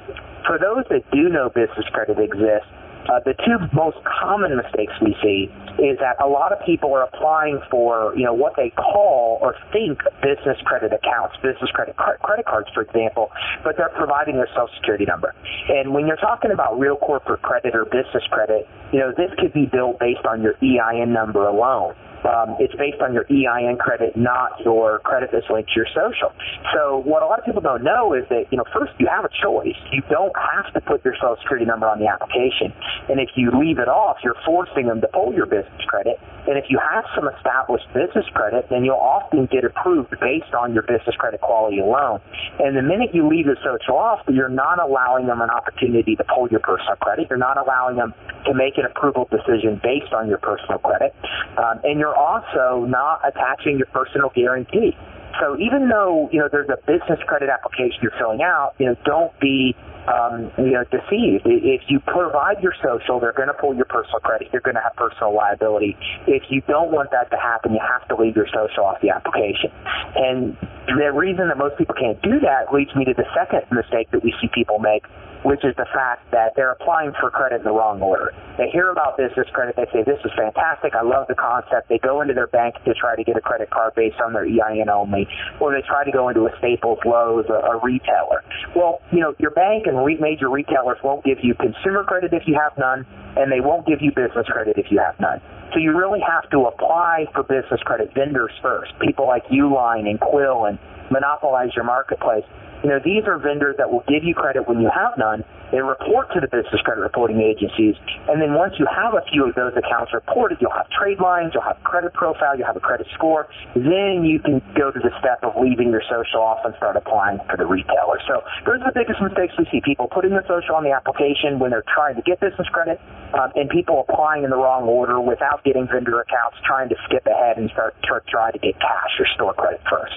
For 0.50 0.58
those 0.58 0.82
that 0.90 1.06
do 1.14 1.30
know 1.30 1.46
business 1.46 1.86
credit 1.94 2.19
exists, 2.19 2.66
uh, 3.06 3.21
the 3.25 3.35
two 3.47 3.56
most 3.73 3.97
common 4.05 4.56
mistakes 4.56 4.93
we 5.00 5.17
see 5.23 5.47
is 5.79 5.99
that 6.03 6.19
a 6.23 6.27
lot 6.27 6.53
of 6.53 6.59
people 6.67 6.93
are 6.93 7.05
applying 7.05 7.61
for, 7.71 8.12
you 8.17 8.25
know, 8.25 8.35
what 8.35 8.55
they 8.56 8.71
call 8.71 9.39
or 9.41 9.55
think 9.73 10.03
business 10.21 10.59
credit 10.65 10.93
accounts, 10.93 11.37
business 11.43 11.71
credit 11.73 11.97
credit 11.97 12.47
cards, 12.47 12.69
for 12.75 12.83
example, 12.83 13.31
but 13.62 13.77
they're 13.77 13.95
providing 13.97 14.37
their 14.37 14.49
social 14.53 14.75
security 14.77 15.05
number. 15.06 15.35
And 15.69 15.95
when 15.95 16.06
you're 16.06 16.21
talking 16.21 16.50
about 16.50 16.79
real 16.79 16.97
corporate 16.97 17.43
credit 17.43 17.75
or 17.75 17.85
business 17.85 18.25
credit, 18.31 18.69
you 18.93 18.99
know, 18.99 19.12
this 19.17 19.31
could 19.39 19.53
be 19.53 19.67
built 19.67 19.99
based 20.00 20.27
on 20.27 20.43
your 20.43 20.55
EIN 20.61 21.12
number 21.12 21.47
alone 21.47 21.95
um, 22.28 22.56
it's 22.60 22.75
based 22.76 23.00
on 23.00 23.16
your 23.16 23.25
EIN 23.25 23.78
credit, 23.78 24.16
not 24.16 24.60
your 24.60 25.00
credit 25.00 25.30
that's 25.32 25.48
linked 25.48 25.72
to 25.72 25.76
your 25.80 25.88
social. 25.96 26.32
So 26.76 27.00
what 27.08 27.22
a 27.22 27.26
lot 27.26 27.38
of 27.38 27.44
people 27.44 27.62
don't 27.62 27.82
know 27.82 28.12
is 28.12 28.28
that, 28.28 28.52
you 28.52 28.58
know, 28.58 28.64
first 28.72 28.92
you 28.98 29.08
have 29.08 29.25
a 29.25 29.32
choice. 29.32 29.76
You 29.90 30.02
don't 30.10 30.34
have 30.36 30.72
to 30.75 30.80
put 30.80 31.04
your 31.04 31.14
social 31.16 31.40
security 31.40 31.64
number 31.64 31.88
on 31.88 31.98
the 31.98 32.06
application. 32.06 32.76
And 33.08 33.19
if 33.19 33.32
you 33.36 33.50
leave 33.56 33.78
it 33.78 33.88
off, 33.88 34.19
you're 34.22 34.36
forcing 34.44 34.86
them 34.86 35.00
to 35.00 35.08
pull 35.08 35.32
your 35.32 35.46
business 35.46 35.82
credit. 35.88 36.20
And 36.46 36.56
if 36.56 36.69
you 36.69 36.78
have 36.78 37.04
some 37.16 37.28
established 37.28 37.88
business 37.92 38.25
credit, 38.32 38.69
then 38.69 38.84
you'll 38.84 39.00
often 39.00 39.48
get 39.50 39.64
approved 39.64 40.12
based 40.20 40.52
on 40.52 40.72
your 40.72 40.82
business 40.82 41.16
credit 41.16 41.40
quality 41.40 41.80
alone. 41.80 42.20
And 42.58 42.76
the 42.76 42.82
minute 42.82 43.14
you 43.14 43.28
leave 43.28 43.46
the 43.46 43.56
social 43.64 43.96
off, 43.96 44.20
you're 44.28 44.48
not 44.48 44.80
allowing 44.80 45.26
them 45.26 45.40
an 45.40 45.50
opportunity 45.50 46.16
to 46.16 46.25
pull 46.25 46.48
your 46.48 46.60
personal 46.60 46.96
credit. 47.00 47.28
You're 47.28 47.38
not 47.38 47.56
allowing 47.56 47.96
them 47.96 48.12
to 48.46 48.55
make 48.55 48.79
an 48.79 48.85
approval 48.85 49.29
decision 49.31 49.81
based 49.82 50.12
on 50.12 50.29
your 50.29 50.38
personal 50.38 50.79
credit. 50.79 51.14
Um, 51.56 51.81
and 51.85 51.99
you're 51.99 52.17
also 52.17 52.87
not 52.87 53.20
attaching 53.26 53.79
your 53.79 53.88
personal 53.88 54.31
guarantee. 54.35 54.96
So 55.40 55.56
even 55.58 55.88
though 55.88 56.29
you 56.32 56.40
know 56.40 56.49
there's 56.50 56.69
a 56.69 56.79
business 56.87 57.20
credit 57.26 57.49
application 57.49 57.99
you're 58.02 58.17
filling 58.19 58.43
out, 58.43 58.75
you 58.79 58.87
know 58.87 58.96
don't 59.05 59.32
be 59.38 59.76
um, 60.08 60.50
you 60.58 60.73
know 60.73 60.85
deceived. 60.90 61.46
If 61.46 61.82
you 61.88 62.00
provide 62.00 62.62
your 62.62 62.75
social, 62.82 63.20
they're 63.20 63.37
going 63.37 63.49
to 63.49 63.55
pull 63.55 63.75
your 63.75 63.85
personal 63.85 64.19
credit. 64.20 64.49
You're 64.52 64.62
going 64.62 64.75
to 64.75 64.82
have 64.82 64.96
personal 64.96 65.35
liability. 65.35 65.96
If 66.26 66.44
you 66.50 66.62
don't 66.67 66.90
want 66.90 67.11
that 67.12 67.31
to 67.31 67.37
happen, 67.37 67.73
you 67.73 67.81
have 67.81 68.09
to 68.09 68.16
leave 68.16 68.35
your 68.35 68.49
social 68.49 68.85
off 68.85 69.00
the 69.00 69.11
application. 69.11 69.71
And 70.16 70.57
the 70.88 71.12
reason 71.12 71.49
that 71.49 71.59
most 71.59 71.76
people 71.76 71.95
can't 71.95 72.21
do 72.23 72.40
that 72.40 72.73
leads 72.73 72.95
me 72.97 73.04
to 73.04 73.14
the 73.14 73.28
second 73.37 73.68
mistake 73.71 74.11
that 74.11 74.25
we 74.25 74.35
see 74.40 74.49
people 74.52 74.78
make, 74.78 75.04
which 75.45 75.64
is 75.64 75.75
the 75.76 75.87
fact 75.95 76.30
that 76.33 76.52
they're 76.57 76.73
applying 76.73 77.12
for 77.21 77.30
credit 77.30 77.61
in 77.61 77.64
the 77.64 77.73
wrong 77.73 78.00
order. 78.00 78.35
They 78.57 78.68
hear 78.71 78.90
about 78.90 79.16
business 79.16 79.47
credit, 79.52 79.76
they 79.76 79.87
say, 79.92 80.02
this 80.02 80.18
is 80.25 80.33
fantastic, 80.37 80.95
I 80.95 81.02
love 81.02 81.28
the 81.28 81.35
concept. 81.35 81.88
They 81.88 81.99
go 81.99 82.21
into 82.21 82.35
their 82.35 82.49
bank 82.49 82.75
to 82.85 82.95
try 82.95 83.16
to 83.16 83.25
get 83.25 83.37
a 83.37 83.40
credit 83.40 83.71
card 83.71 83.95
based 83.95 84.21
on 84.21 84.33
their 84.33 84.45
EIN 84.45 84.88
only, 84.88 85.28
or 85.61 85.73
they 85.73 85.83
try 85.87 86.04
to 86.04 86.11
go 86.11 86.28
into 86.28 86.47
a 86.47 86.52
Staples, 86.59 86.99
Lowe's, 87.04 87.47
or 87.49 87.76
a 87.76 87.78
retailer. 87.83 88.42
Well, 88.75 89.00
you 89.12 89.21
know, 89.21 89.35
your 89.38 89.50
bank 89.50 89.87
and 89.87 90.04
re- 90.04 90.18
major 90.18 90.50
retailers 90.50 90.99
won't 91.04 91.25
give 91.25 91.38
you 91.42 91.54
consumer 91.54 92.04
credit 92.04 92.33
if 92.33 92.42
you 92.47 92.59
have 92.59 92.76
none, 92.78 93.07
and 93.37 93.50
they 93.52 93.61
won't 93.61 93.87
give 93.87 94.02
you 94.02 94.11
business 94.11 94.47
credit 94.47 94.76
if 94.78 94.90
you 94.90 94.99
have 94.99 95.18
none. 95.21 95.40
So 95.73 95.78
you 95.78 95.97
really 95.97 96.21
have 96.26 96.49
to 96.50 96.64
apply 96.64 97.26
for 97.35 97.42
business 97.42 97.80
credit 97.85 98.12
vendors 98.14 98.52
first, 98.62 98.92
people 99.00 99.26
like 99.26 99.45
Uline 99.49 100.09
and 100.09 100.18
Quill 100.18 100.64
and 100.64 100.78
monopolize 101.11 101.75
your 101.75 101.85
marketplace. 101.85 102.45
You 102.83 102.91
know, 102.91 103.00
these 103.03 103.27
are 103.27 103.38
vendors 103.38 103.75
that 103.79 103.91
will 103.91 104.07
give 104.07 104.23
you 104.23 104.35
credit 104.35 104.69
when 104.69 104.81
you 104.81 104.91
have 104.95 105.19
none. 105.19 105.43
They 105.73 105.83
report 105.83 106.31
to 106.33 106.41
the 106.41 106.47
business 106.47 106.81
credit 106.87 107.03
reporting 107.03 107.43
agencies. 107.43 107.99
And 108.31 108.41
then 108.41 108.55
once 108.55 108.79
you 108.79 108.87
have 108.87 109.12
a 109.19 109.23
few 109.29 109.45
of 109.45 109.55
those 109.59 109.75
accounts 109.77 110.15
reported, 110.15 110.59
you'll 110.62 110.73
have 110.73 110.88
trade 110.95 111.19
lines, 111.19 111.53
you'll 111.53 111.67
have 111.67 111.77
a 111.77 111.85
credit 111.85 112.15
profile, 112.15 112.57
you'll 112.57 112.71
have 112.71 112.79
a 112.79 112.81
credit 112.81 113.07
score. 113.12 113.50
Then 113.75 114.23
you 114.25 114.38
can 114.38 114.62
go 114.79 114.95
to 114.95 115.00
the 115.00 115.11
step 115.19 115.43
of 115.43 115.61
leaving 115.61 115.91
your 115.91 116.07
social 116.07 116.41
off 116.41 116.65
and 116.65 116.73
start 116.79 116.97
applying 116.97 117.43
for 117.50 117.59
the 117.59 117.67
retailer. 117.67 118.23
So 118.31 118.47
those 118.65 118.81
are 118.81 118.95
the 118.95 118.97
biggest 118.97 119.21
mistakes 119.21 119.53
we 119.59 119.67
see. 119.75 119.83
People 119.85 120.07
putting 120.07 120.31
the 120.31 120.47
social 120.47 120.79
on 120.79 120.85
the 120.87 120.95
application 120.95 121.59
when 121.59 121.75
they're 121.75 121.87
trying 121.93 122.15
to 122.15 122.23
get 122.23 122.41
business 122.41 122.69
credit 122.71 123.03
um, 123.35 123.50
and 123.59 123.69
people 123.69 124.07
applying 124.09 124.45
in 124.45 124.50
the 124.50 124.57
wrong 124.57 124.87
order 124.87 125.21
without 125.21 125.65
getting 125.65 125.91
vendor 125.91 126.23
accounts, 126.23 126.57
trying 126.65 126.88
to 126.88 126.97
skip 127.05 127.27
ahead 127.27 127.59
and 127.59 127.69
start 127.75 127.93
to 128.07 128.23
try 128.31 128.55
to 128.55 128.59
get 128.59 128.79
cash 128.79 129.12
or 129.19 129.27
store 129.35 129.53
credit 129.53 129.83
first. 129.91 130.17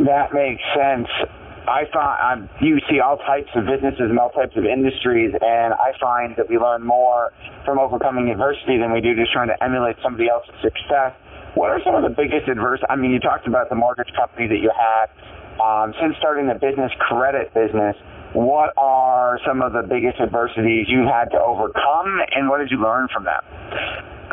That 0.00 0.32
makes 0.32 0.62
sense. 0.72 1.08
I 1.68 1.86
find 1.92 2.48
you 2.60 2.80
see 2.90 2.98
all 2.98 3.18
types 3.18 3.50
of 3.54 3.66
businesses 3.66 4.10
and 4.10 4.18
all 4.18 4.30
types 4.30 4.56
of 4.56 4.64
industries, 4.64 5.30
and 5.30 5.74
I 5.74 5.92
find 6.00 6.34
that 6.36 6.48
we 6.48 6.58
learn 6.58 6.82
more 6.82 7.32
from 7.64 7.78
overcoming 7.78 8.30
adversity 8.30 8.78
than 8.78 8.92
we 8.92 9.00
do 9.00 9.14
just 9.14 9.32
trying 9.32 9.48
to 9.48 9.58
emulate 9.62 9.96
somebody 10.02 10.28
else's 10.28 10.54
success. 10.58 11.14
What 11.54 11.70
are 11.70 11.78
some 11.84 11.94
of 11.94 12.02
the 12.02 12.10
biggest 12.10 12.48
adverse? 12.48 12.80
I 12.88 12.96
mean, 12.96 13.12
you 13.12 13.20
talked 13.20 13.46
about 13.46 13.68
the 13.68 13.76
mortgage 13.76 14.10
company 14.16 14.48
that 14.48 14.58
you 14.58 14.72
had. 14.74 15.06
Um, 15.60 15.94
since 16.00 16.16
starting 16.18 16.48
the 16.48 16.58
business 16.58 16.90
credit 16.98 17.52
business, 17.54 17.94
what 18.32 18.72
are 18.76 19.38
some 19.46 19.60
of 19.60 19.72
the 19.72 19.84
biggest 19.84 20.18
adversities 20.18 20.88
you 20.88 21.04
had 21.04 21.28
to 21.30 21.38
overcome, 21.38 22.18
and 22.34 22.48
what 22.48 22.58
did 22.58 22.72
you 22.72 22.80
learn 22.80 23.06
from 23.12 23.24
them? 23.24 23.42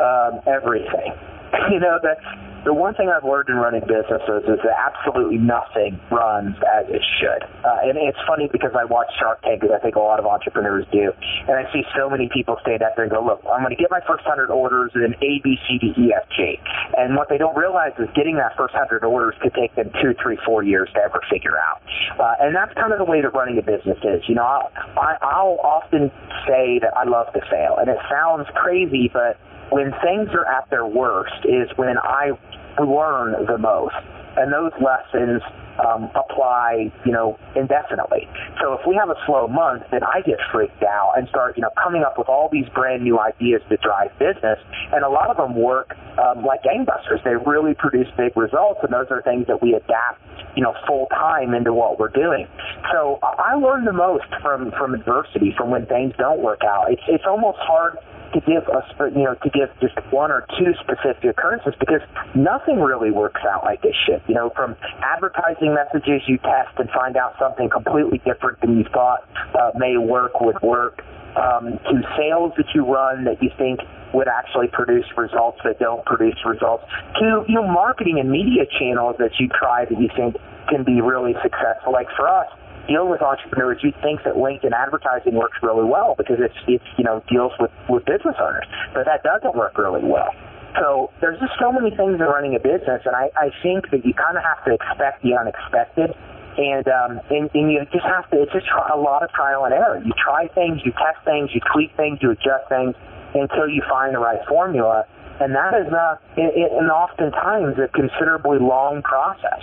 Um, 0.00 0.40
everything. 0.48 1.14
You 1.70 1.80
know, 1.80 1.98
that's 2.02 2.22
the 2.64 2.74
one 2.74 2.94
thing 2.94 3.08
I've 3.08 3.24
learned 3.24 3.48
in 3.48 3.56
running 3.56 3.80
businesses 3.80 4.44
is 4.44 4.60
that 4.60 4.76
absolutely 4.76 5.38
nothing 5.38 5.96
runs 6.10 6.56
as 6.60 6.84
it 6.92 7.00
should. 7.16 7.42
Uh, 7.64 7.88
and 7.88 7.96
it's 7.96 8.20
funny 8.28 8.48
because 8.52 8.76
I 8.76 8.84
watch 8.84 9.08
Shark 9.18 9.40
Tank, 9.42 9.64
as 9.64 9.70
I 9.72 9.80
think 9.80 9.96
a 9.96 10.04
lot 10.04 10.18
of 10.20 10.26
entrepreneurs 10.26 10.84
do, 10.92 11.12
and 11.48 11.56
I 11.56 11.64
see 11.72 11.82
so 11.96 12.10
many 12.10 12.28
people 12.28 12.58
stand 12.60 12.82
up 12.82 12.96
there 12.96 13.04
and 13.08 13.12
go, 13.12 13.24
"Look, 13.24 13.40
I'm 13.48 13.64
going 13.64 13.74
to 13.74 13.80
get 13.80 13.90
my 13.90 14.00
first 14.06 14.24
hundred 14.24 14.50
orders 14.50 14.92
in 14.94 15.14
A, 15.24 15.40
B, 15.40 15.56
C, 15.68 15.78
D, 15.80 15.94
E, 15.96 16.12
F, 16.12 16.28
G." 16.36 16.60
And 16.96 17.16
what 17.16 17.28
they 17.28 17.38
don't 17.38 17.56
realize 17.56 17.92
is 17.98 18.08
getting 18.14 18.36
that 18.36 18.56
first 18.56 18.74
hundred 18.74 19.04
orders 19.04 19.34
could 19.40 19.54
take 19.54 19.74
them 19.74 19.90
two, 20.02 20.12
three, 20.20 20.36
four 20.44 20.62
years 20.62 20.88
to 20.94 21.00
ever 21.00 21.20
figure 21.30 21.56
out. 21.56 21.80
Uh, 22.20 22.44
and 22.44 22.54
that's 22.54 22.74
kind 22.74 22.92
of 22.92 22.98
the 22.98 23.08
way 23.08 23.22
that 23.22 23.32
running 23.32 23.56
a 23.56 23.64
business 23.64 23.98
is. 24.04 24.20
You 24.28 24.34
know, 24.36 24.44
I'll, 24.44 24.70
I, 25.00 25.16
I'll 25.22 25.58
often 25.64 26.12
say 26.46 26.78
that 26.84 26.92
I 26.96 27.04
love 27.08 27.32
to 27.32 27.40
fail, 27.48 27.76
and 27.80 27.88
it 27.88 27.98
sounds 28.10 28.46
crazy, 28.54 29.08
but 29.12 29.40
when 29.70 29.92
things 30.02 30.28
are 30.34 30.46
at 30.46 30.68
their 30.70 30.86
worst 30.86 31.44
is 31.44 31.70
when 31.76 31.96
I 31.98 32.32
learn 32.78 33.46
the 33.46 33.58
most. 33.58 33.96
And 34.36 34.52
those 34.52 34.72
lessons 34.78 35.42
um, 35.80 36.10
apply, 36.14 36.92
you 37.04 37.12
know, 37.12 37.38
indefinitely. 37.56 38.28
So 38.60 38.74
if 38.74 38.86
we 38.86 38.94
have 38.96 39.08
a 39.08 39.18
slow 39.26 39.48
month, 39.48 39.84
then 39.90 40.02
I 40.04 40.20
get 40.20 40.38
freaked 40.52 40.82
out 40.82 41.14
and 41.16 41.28
start, 41.28 41.56
you 41.56 41.62
know, 41.62 41.70
coming 41.82 42.02
up 42.02 42.18
with 42.18 42.28
all 42.28 42.48
these 42.50 42.68
brand 42.74 43.02
new 43.02 43.18
ideas 43.18 43.62
to 43.68 43.76
drive 43.78 44.12
business. 44.18 44.58
And 44.92 45.04
a 45.04 45.08
lot 45.08 45.30
of 45.30 45.36
them 45.36 45.54
work 45.54 45.96
um, 46.18 46.44
like 46.44 46.62
gangbusters. 46.62 47.22
They 47.24 47.36
really 47.36 47.74
produce 47.74 48.08
big 48.16 48.36
results, 48.36 48.80
and 48.82 48.92
those 48.92 49.06
are 49.10 49.22
things 49.22 49.46
that 49.46 49.62
we 49.62 49.74
adapt, 49.74 50.20
you 50.56 50.62
know, 50.62 50.74
full 50.86 51.06
time 51.06 51.54
into 51.54 51.72
what 51.72 51.98
we're 51.98 52.12
doing. 52.12 52.46
So 52.92 53.18
I 53.22 53.54
learn 53.54 53.84
the 53.84 53.92
most 53.92 54.26
from 54.42 54.72
from 54.72 54.94
adversity, 54.94 55.54
from 55.56 55.70
when 55.70 55.86
things 55.86 56.14
don't 56.18 56.40
work 56.40 56.60
out. 56.64 56.90
It's 56.90 57.02
it's 57.08 57.24
almost 57.26 57.58
hard 57.60 57.98
to 58.32 58.40
give 58.40 58.68
us, 58.68 58.84
you 59.14 59.24
know, 59.24 59.34
to 59.34 59.50
give 59.50 59.68
just 59.80 59.94
one 60.12 60.30
or 60.30 60.46
two 60.58 60.72
specific 60.80 61.24
occurrences 61.24 61.74
because 61.78 62.00
nothing 62.34 62.80
really 62.80 63.10
works 63.10 63.40
out 63.48 63.64
like 63.64 63.82
this 63.82 63.94
should. 64.06 64.22
You 64.28 64.34
know, 64.34 64.50
from 64.54 64.76
advertising 65.02 65.74
messages 65.74 66.22
you 66.26 66.38
test 66.38 66.78
and 66.78 66.88
find 66.90 67.16
out 67.16 67.34
something 67.38 67.68
completely 67.70 68.18
different 68.24 68.60
than 68.60 68.78
you 68.78 68.84
thought 68.92 69.28
uh, 69.54 69.70
may 69.76 69.96
work 69.96 70.40
would 70.40 70.60
work, 70.62 71.02
um, 71.36 71.78
to 71.86 72.02
sales 72.16 72.52
that 72.56 72.66
you 72.74 72.84
run 72.84 73.24
that 73.24 73.42
you 73.42 73.50
think 73.56 73.80
would 74.12 74.26
actually 74.26 74.66
produce 74.66 75.06
results 75.16 75.58
that 75.64 75.78
don't 75.78 76.04
produce 76.04 76.36
results, 76.44 76.84
to 77.20 77.44
you 77.46 77.54
know 77.54 77.66
marketing 77.66 78.18
and 78.18 78.30
media 78.30 78.66
channels 78.78 79.16
that 79.18 79.30
you 79.38 79.48
try 79.48 79.84
that 79.84 80.00
you 80.00 80.08
think 80.16 80.36
can 80.68 80.82
be 80.82 81.00
really 81.00 81.34
successful. 81.42 81.92
Like 81.92 82.08
for 82.16 82.28
us, 82.28 82.48
deal 82.86 83.08
with 83.08 83.22
entrepreneurs, 83.22 83.78
you'd 83.82 83.98
think 84.02 84.22
that 84.24 84.34
LinkedIn 84.34 84.72
advertising 84.72 85.34
works 85.34 85.58
really 85.62 85.84
well 85.84 86.14
because 86.16 86.36
it's 86.38 86.56
it's 86.66 86.84
you 86.96 87.04
know 87.04 87.22
deals 87.30 87.52
with 87.58 87.70
with 87.88 88.04
business 88.04 88.36
owners, 88.40 88.66
but 88.94 89.04
that 89.06 89.22
doesn't 89.22 89.56
work 89.56 89.78
really 89.78 90.04
well. 90.04 90.30
So 90.78 91.10
there's 91.20 91.38
just 91.40 91.52
so 91.58 91.72
many 91.72 91.90
things 91.90 92.14
in 92.14 92.26
running 92.26 92.54
a 92.54 92.62
business, 92.62 93.02
and 93.04 93.16
I, 93.16 93.30
I 93.34 93.50
think 93.62 93.90
that 93.90 94.06
you 94.06 94.14
kind 94.14 94.36
of 94.38 94.44
have 94.44 94.62
to 94.66 94.74
expect 94.74 95.22
the 95.22 95.34
unexpected, 95.34 96.14
and 96.56 96.86
um, 96.86 97.20
and, 97.30 97.50
and 97.54 97.72
you 97.72 97.82
just 97.90 98.06
have 98.06 98.30
to. 98.30 98.42
It's 98.42 98.52
just 98.52 98.66
a 98.70 98.98
lot 98.98 99.22
of 99.22 99.30
trial 99.30 99.64
and 99.64 99.74
error. 99.74 100.00
You 100.04 100.12
try 100.14 100.46
things, 100.54 100.80
you 100.84 100.92
test 100.92 101.24
things, 101.24 101.50
you 101.54 101.60
tweak 101.74 101.96
things, 101.96 102.18
you 102.22 102.30
adjust 102.30 102.70
things 102.70 102.94
until 103.34 103.66
you 103.66 103.82
find 103.90 104.14
the 104.14 104.22
right 104.22 104.40
formula, 104.46 105.06
and 105.40 105.54
that 105.54 105.74
is 105.74 105.90
it, 106.36 106.70
and 106.70 106.90
oftentimes 106.90 107.74
a 107.78 107.88
considerably 107.90 108.58
long 108.58 109.02
process. 109.02 109.62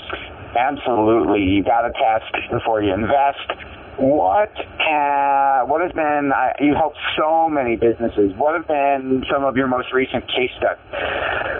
Absolutely. 0.56 1.42
You 1.42 1.64
got 1.64 1.82
to 1.82 1.92
test 1.92 2.52
before 2.52 2.82
you 2.82 2.94
invest. 2.94 3.52
What 3.98 4.54
uh, 4.54 5.66
what 5.66 5.82
has 5.82 5.92
been? 5.92 6.30
Uh, 6.30 6.54
you 6.62 6.76
helped 6.76 6.98
so 7.18 7.50
many 7.50 7.76
businesses. 7.76 8.30
What 8.38 8.54
have 8.54 8.68
been 8.68 9.26
some 9.26 9.44
of 9.44 9.58
your 9.58 9.66
most 9.66 9.92
recent 9.92 10.24
case 10.28 10.54
studies? 10.58 10.86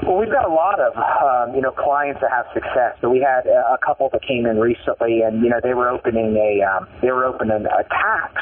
Well, 0.06 0.22
we've 0.22 0.30
got 0.30 0.46
a 0.46 0.54
lot 0.54 0.80
of 0.80 0.94
um, 0.94 1.56
you 1.56 1.62
know 1.62 1.72
clients 1.72 2.22
that 2.22 2.30
have 2.30 2.46
success. 2.54 2.94
So 3.02 3.10
we 3.10 3.26
had 3.26 3.50
a 3.50 3.82
couple 3.82 4.10
that 4.14 4.22
came 4.22 4.46
in 4.46 4.60
recently, 4.62 5.26
and 5.26 5.42
you 5.42 5.50
know 5.50 5.58
they 5.64 5.74
were 5.74 5.90
opening 5.90 6.38
a 6.38 6.62
um, 6.62 6.88
they 7.02 7.10
were 7.10 7.26
opening 7.26 7.66
a 7.66 7.84
tax 7.90 8.38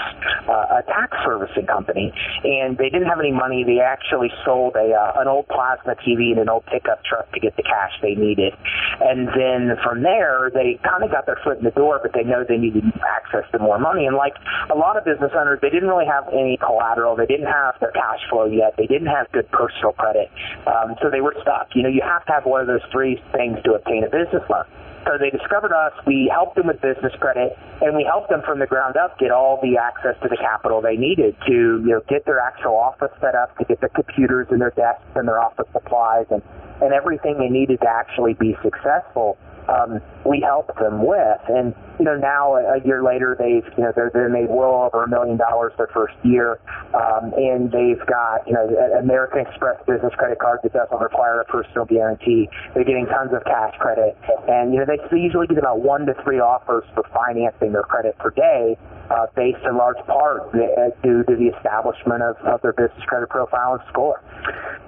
uh, 0.51 0.79
a 0.79 0.83
tax 0.91 1.15
servicing 1.23 1.65
company, 1.65 2.11
and 2.43 2.77
they 2.77 2.89
didn't 2.91 3.07
have 3.07 3.19
any 3.19 3.31
money. 3.31 3.63
They 3.63 3.79
actually 3.79 4.29
sold 4.43 4.75
a 4.75 4.91
uh, 4.91 5.21
an 5.23 5.27
old 5.27 5.47
plasma 5.47 5.95
TV 6.03 6.35
and 6.35 6.39
an 6.39 6.49
old 6.49 6.65
pickup 6.67 6.99
truck 7.07 7.31
to 7.31 7.39
get 7.39 7.55
the 7.55 7.63
cash 7.63 7.95
they 8.01 8.15
needed, 8.15 8.51
and 8.99 9.31
then 9.31 9.79
from 9.87 10.03
there 10.03 10.51
they 10.53 10.79
kind 10.83 10.99
of 11.03 11.11
got 11.11 11.25
their 11.25 11.39
foot 11.47 11.59
in 11.59 11.63
the 11.63 11.71
door, 11.71 11.99
but 12.03 12.11
they 12.11 12.27
know 12.27 12.43
they 12.43 12.57
needed 12.57 12.83
access 13.07 13.47
to 13.53 13.59
more 13.59 13.79
money. 13.85 14.09
And 14.09 14.17
like 14.17 14.33
a 14.73 14.77
lot 14.77 14.97
of 14.97 15.05
business 15.05 15.29
owners, 15.37 15.61
they 15.61 15.69
didn't 15.69 15.87
really 15.87 16.09
have 16.09 16.25
any 16.33 16.57
collateral. 16.57 17.13
They 17.13 17.29
didn't 17.29 17.45
have 17.45 17.77
their 17.77 17.93
cash 17.93 18.25
flow 18.33 18.49
yet. 18.49 18.73
They 18.81 18.89
didn't 18.89 19.13
have 19.13 19.29
good 19.29 19.45
personal 19.53 19.93
credit. 19.93 20.33
Um, 20.65 20.97
so 21.01 21.13
they 21.13 21.21
were 21.21 21.37
stuck. 21.45 21.77
You 21.77 21.85
know, 21.85 21.93
you 21.93 22.01
have 22.01 22.25
to 22.25 22.31
have 22.33 22.49
one 22.49 22.61
of 22.61 22.67
those 22.67 22.83
three 22.91 23.21
things 23.29 23.61
to 23.69 23.77
obtain 23.77 24.01
a 24.01 24.09
business 24.09 24.41
loan. 24.49 24.65
So 25.05 25.21
they 25.21 25.29
discovered 25.29 25.69
us. 25.69 25.93
We 26.07 26.31
helped 26.33 26.57
them 26.57 26.65
with 26.65 26.81
business 26.81 27.13
credit, 27.21 27.53
and 27.81 27.95
we 27.95 28.03
helped 28.03 28.29
them 28.33 28.41
from 28.41 28.57
the 28.57 28.65
ground 28.65 28.97
up 28.97 29.19
get 29.19 29.29
all 29.29 29.61
the 29.61 29.77
access 29.77 30.17
to 30.23 30.27
the 30.27 30.37
capital 30.37 30.81
they 30.81 30.97
needed 30.97 31.37
to, 31.45 31.53
you 31.85 31.93
know, 31.93 32.01
get 32.09 32.25
their 32.25 32.39
actual 32.39 32.73
office 32.73 33.13
set 33.21 33.35
up, 33.35 33.55
to 33.59 33.65
get 33.65 33.79
their 33.81 33.93
computers 33.93 34.47
and 34.49 34.59
their 34.59 34.73
desks 34.73 35.05
and 35.13 35.27
their 35.27 35.39
office 35.39 35.67
supplies 35.73 36.25
and 36.31 36.41
and 36.81 36.91
everything 36.91 37.37
they 37.37 37.47
needed 37.47 37.79
to 37.79 37.87
actually 37.87 38.33
be 38.33 38.57
successful 38.61 39.37
um, 39.67 40.01
we 40.25 40.41
helped 40.41 40.77
them 40.79 41.05
with. 41.05 41.41
And 41.47 41.73
you 41.99 42.05
know, 42.05 42.15
now 42.15 42.55
a 42.55 42.79
year 42.85 43.03
later, 43.03 43.35
they've 43.37 43.65
you 43.77 43.83
know 43.83 43.91
they're 43.95 44.11
they 44.13 44.27
made 44.27 44.49
well 44.49 44.89
over 44.91 45.03
a 45.03 45.09
million 45.09 45.37
dollars 45.37 45.73
their 45.77 45.87
first 45.93 46.15
year, 46.23 46.59
um, 46.93 47.33
and 47.37 47.71
they've 47.71 48.03
got 48.07 48.47
you 48.47 48.53
know 48.53 48.67
American 48.99 49.45
Express 49.47 49.79
business 49.87 50.13
credit 50.17 50.39
card 50.39 50.59
that 50.63 50.73
doesn't 50.73 50.99
require 50.99 51.41
a 51.41 51.45
personal 51.45 51.85
guarantee. 51.85 52.49
They're 52.73 52.83
getting 52.83 53.05
tons 53.05 53.31
of 53.33 53.43
cash 53.45 53.75
credit, 53.79 54.17
and 54.47 54.73
you 54.73 54.79
know 54.79 54.85
they, 54.85 54.99
they 55.11 55.21
usually 55.21 55.47
get 55.47 55.57
about 55.57 55.81
one 55.81 56.05
to 56.07 56.13
three 56.23 56.39
offers 56.39 56.83
for 56.93 57.03
financing 57.13 57.71
their 57.71 57.83
credit 57.83 58.17
per 58.17 58.31
day. 58.31 58.77
Uh, 59.05 59.27
based 59.35 59.61
in 59.69 59.77
large 59.77 60.01
part 60.07 60.49
uh, 60.55 60.89
due 61.03 61.21
to 61.29 61.35
the 61.35 61.53
establishment 61.55 62.23
of, 62.23 62.35
of 62.37 62.59
their 62.63 62.73
business 62.73 63.05
credit 63.05 63.29
profile 63.29 63.73
and 63.73 63.83
score. 63.93 64.19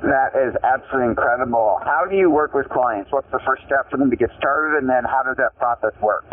That 0.02 0.34
is 0.34 0.58
absolutely 0.64 1.10
incredible. 1.10 1.80
How 1.86 2.06
do 2.10 2.16
you 2.16 2.32
work 2.32 2.56
with 2.56 2.68
clients? 2.70 3.12
What's 3.12 3.30
the 3.30 3.40
first 3.46 3.62
step 3.68 3.92
for 3.92 3.98
them 3.98 4.10
to 4.10 4.16
get 4.16 4.32
started, 4.36 4.80
and 4.80 4.90
then 4.90 5.04
how 5.06 5.22
does 5.22 5.38
that 5.38 5.54
process 5.58 5.94
work? 6.02 6.26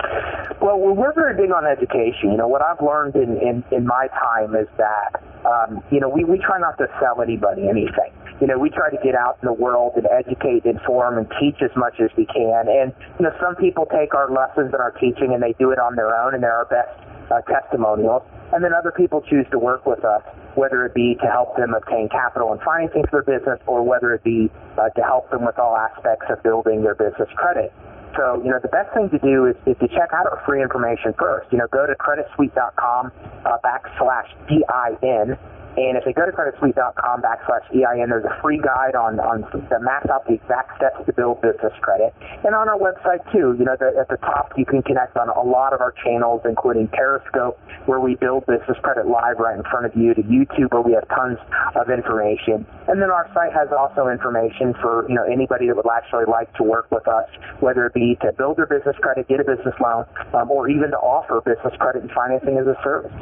Well, 0.65 0.81
we're 0.81 1.13
very 1.13 1.37
big 1.37 1.53
on 1.53 1.69
education. 1.69 2.33
You 2.33 2.41
know, 2.41 2.49
what 2.49 2.65
I've 2.65 2.81
learned 2.81 3.21
in, 3.21 3.37
in, 3.37 3.61
in 3.69 3.85
my 3.85 4.09
time 4.17 4.57
is 4.57 4.65
that, 4.81 5.21
um, 5.45 5.85
you 5.93 6.01
know, 6.01 6.09
we, 6.09 6.25
we 6.25 6.41
try 6.41 6.57
not 6.57 6.81
to 6.81 6.89
sell 6.97 7.21
anybody 7.21 7.69
anything. 7.69 8.17
You 8.41 8.47
know, 8.47 8.57
we 8.57 8.71
try 8.73 8.89
to 8.89 8.97
get 9.05 9.13
out 9.13 9.37
in 9.43 9.47
the 9.47 9.53
world 9.53 9.93
and 10.01 10.09
educate, 10.09 10.65
inform, 10.65 11.21
and 11.21 11.29
teach 11.37 11.61
as 11.61 11.69
much 11.77 12.01
as 12.01 12.09
we 12.17 12.25
can. 12.25 12.65
And, 12.65 12.97
you 13.21 13.29
know, 13.29 13.37
some 13.45 13.61
people 13.61 13.85
take 13.93 14.17
our 14.17 14.33
lessons 14.33 14.73
and 14.73 14.81
our 14.81 14.97
teaching 14.97 15.37
and 15.37 15.43
they 15.45 15.53
do 15.61 15.69
it 15.69 15.79
on 15.79 16.01
their 16.01 16.17
own 16.17 16.33
and 16.33 16.43
they're 16.43 16.57
our 16.57 16.65
best 16.73 16.97
uh, 17.29 17.45
testimonials. 17.45 18.25
And 18.57 18.65
then 18.65 18.73
other 18.73 18.91
people 18.91 19.21
choose 19.21 19.45
to 19.53 19.59
work 19.59 19.85
with 19.85 20.01
us, 20.01 20.25
whether 20.57 20.87
it 20.87 20.95
be 20.95 21.21
to 21.21 21.29
help 21.29 21.61
them 21.61 21.77
obtain 21.77 22.09
capital 22.09 22.57
and 22.57 22.61
financing 22.65 23.05
for 23.13 23.21
their 23.21 23.37
business 23.37 23.61
or 23.67 23.85
whether 23.85 24.15
it 24.17 24.25
be 24.25 24.49
uh, 24.81 24.89
to 24.97 25.03
help 25.05 25.29
them 25.29 25.45
with 25.45 25.59
all 25.59 25.77
aspects 25.77 26.25
of 26.33 26.43
building 26.43 26.81
their 26.81 26.95
business 26.97 27.29
credit. 27.37 27.69
So, 28.17 28.41
you 28.45 28.51
know, 28.51 28.59
the 28.63 28.69
best 28.69 28.95
thing 28.95 29.11
to 29.11 29.19
do 29.19 29.47
is, 29.47 29.57
is 29.67 29.77
to 29.81 29.89
check 29.89 30.11
out 30.13 30.27
our 30.27 30.43
free 30.47 30.63
information 30.63 31.15
first. 31.19 31.51
You 31.53 31.59
know, 31.59 31.67
go 31.67 31.87
to 31.87 31.95
creditsuite.com 31.95 33.13
uh, 33.45 33.59
backslash 33.65 34.31
EIN 34.49 35.37
and 35.77 35.99
if 35.99 36.05
they 36.05 36.13
go 36.13 36.25
to 36.27 36.33
creditsuite.com 36.33 37.23
backslash 37.23 37.67
EIN, 37.75 38.09
there's 38.09 38.25
a 38.25 38.39
free 38.41 38.59
guide 38.59 38.95
on, 38.95 39.19
on 39.19 39.43
that 39.71 39.83
maps 39.83 40.07
out 40.11 40.27
the 40.27 40.35
exact 40.35 40.77
steps 40.79 41.03
to 41.07 41.13
build 41.13 41.43
business 41.43 41.73
credit. 41.83 42.15
And 42.45 42.55
on 42.55 42.69
our 42.69 42.79
website 42.79 43.27
too, 43.33 43.59
you 43.59 43.65
know, 43.67 43.75
the, 43.75 43.91
at 43.99 44.09
the 44.09 44.19
top 44.23 44.55
you 44.57 44.65
can 44.65 44.83
connect 44.83 45.17
on 45.17 45.29
a 45.29 45.43
lot 45.43 45.73
of 45.73 45.81
our 45.81 45.93
channels, 46.05 46.43
including 46.45 46.87
Periscope, 46.89 47.59
where 47.87 47.99
we 47.99 48.15
build 48.15 48.47
business 48.47 48.79
credit 48.83 49.07
live 49.07 49.39
right 49.39 49.59
in 49.59 49.65
front 49.67 49.87
of 49.87 49.97
you, 49.97 50.15
to 50.15 50.23
YouTube, 50.23 50.71
where 50.71 50.83
we 50.83 50.93
have 50.93 51.09
tons 51.09 51.39
of 51.75 51.91
information. 51.91 52.67
And 52.87 53.03
then 53.03 53.11
our 53.11 53.27
site 53.35 53.53
has 53.53 53.69
also 53.75 54.09
information 54.09 54.75
for, 54.79 55.07
you 55.09 55.15
know, 55.15 55.25
anybody 55.25 55.67
that 55.67 55.75
would 55.75 55.91
actually 55.91 56.31
like 56.31 56.53
to 56.55 56.63
work 56.63 56.87
with 56.91 57.09
us, 57.09 57.27
whether 57.59 57.87
it 57.87 57.95
be 57.95 58.17
to 58.23 58.31
build 58.39 58.59
their 58.59 58.67
business 58.67 58.97
credit, 59.03 59.27
get 59.27 59.41
a 59.41 59.45
business 59.45 59.75
loan, 59.81 60.07
um, 60.35 60.51
or 60.51 60.69
even 60.69 60.91
to 60.91 61.01
offer 61.03 61.43
business 61.43 61.75
credit 61.79 62.03
and 62.03 62.13
financing 62.13 62.59
as 62.59 62.67
a 62.67 62.79
service. 62.85 63.13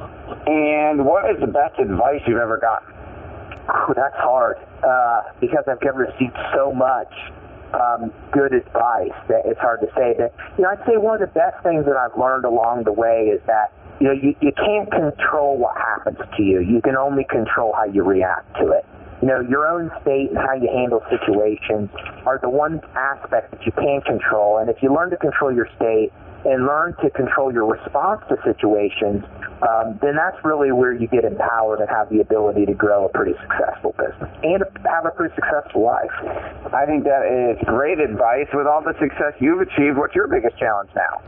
And 0.46 1.06
what 1.06 1.30
is 1.30 1.40
the 1.40 1.48
best 1.48 1.78
advice 1.78 2.20
you've 2.26 2.41
ever 2.42 2.58
gotten? 2.58 2.92
Oh, 3.70 3.94
that's 3.96 4.18
hard 4.18 4.58
uh, 4.82 5.32
because 5.40 5.64
I've 5.70 5.78
received 5.96 6.36
so 6.54 6.72
much. 6.74 7.12
um, 7.74 8.12
good 8.32 8.52
advice. 8.52 9.16
That 9.28 9.42
it's 9.46 9.60
hard 9.60 9.80
to 9.80 9.88
say. 9.96 10.14
That 10.18 10.34
you 10.58 10.64
know, 10.64 10.70
I'd 10.70 10.84
say 10.86 10.96
one 10.96 11.20
of 11.20 11.24
the 11.28 11.32
best 11.32 11.62
things 11.62 11.84
that 11.86 11.96
I've 11.96 12.16
learned 12.18 12.44
along 12.44 12.84
the 12.84 12.92
way 12.92 13.32
is 13.32 13.40
that 13.46 13.72
you 14.00 14.06
know 14.08 14.12
you, 14.12 14.34
you 14.40 14.52
can't 14.52 14.90
control 14.90 15.56
what 15.58 15.76
happens 15.76 16.18
to 16.36 16.42
you. 16.42 16.60
You 16.60 16.80
can 16.82 16.96
only 16.96 17.24
control 17.24 17.72
how 17.72 17.84
you 17.84 18.02
react 18.02 18.52
to 18.60 18.72
it. 18.72 18.84
You 19.22 19.28
know, 19.28 19.40
your 19.40 19.66
own 19.68 19.90
state 20.02 20.30
and 20.30 20.38
how 20.38 20.54
you 20.54 20.68
handle 20.68 21.00
situations 21.08 21.88
are 22.26 22.40
the 22.42 22.50
one 22.50 22.80
aspect 22.96 23.52
that 23.52 23.64
you 23.64 23.72
can 23.72 24.00
control. 24.02 24.58
And 24.58 24.68
if 24.68 24.82
you 24.82 24.92
learn 24.92 25.10
to 25.10 25.16
control 25.16 25.54
your 25.54 25.68
state 25.76 26.12
and 26.44 26.66
learn 26.66 26.94
to 27.02 27.10
control 27.10 27.52
your 27.52 27.66
response 27.66 28.22
to 28.28 28.36
situations, 28.44 29.24
um, 29.62 29.98
then 30.02 30.16
that's 30.16 30.36
really 30.44 30.72
where 30.72 30.92
you 30.92 31.06
get 31.06 31.24
empowered 31.24 31.80
and 31.80 31.88
have 31.88 32.10
the 32.10 32.20
ability 32.20 32.66
to 32.66 32.74
grow 32.74 33.06
a 33.06 33.08
pretty 33.08 33.34
successful 33.40 33.94
business 33.98 34.30
and 34.42 34.64
have 34.84 35.06
a 35.06 35.10
pretty 35.10 35.34
successful 35.34 35.82
life. 35.82 36.10
I 36.74 36.86
think 36.86 37.04
that 37.04 37.22
is 37.26 37.62
great 37.66 38.00
advice. 38.00 38.48
With 38.52 38.66
all 38.66 38.82
the 38.82 38.94
success 38.98 39.34
you've 39.40 39.60
achieved, 39.60 39.96
what's 39.96 40.14
your 40.14 40.26
biggest 40.26 40.58
challenge 40.58 40.90
now? 40.96 41.22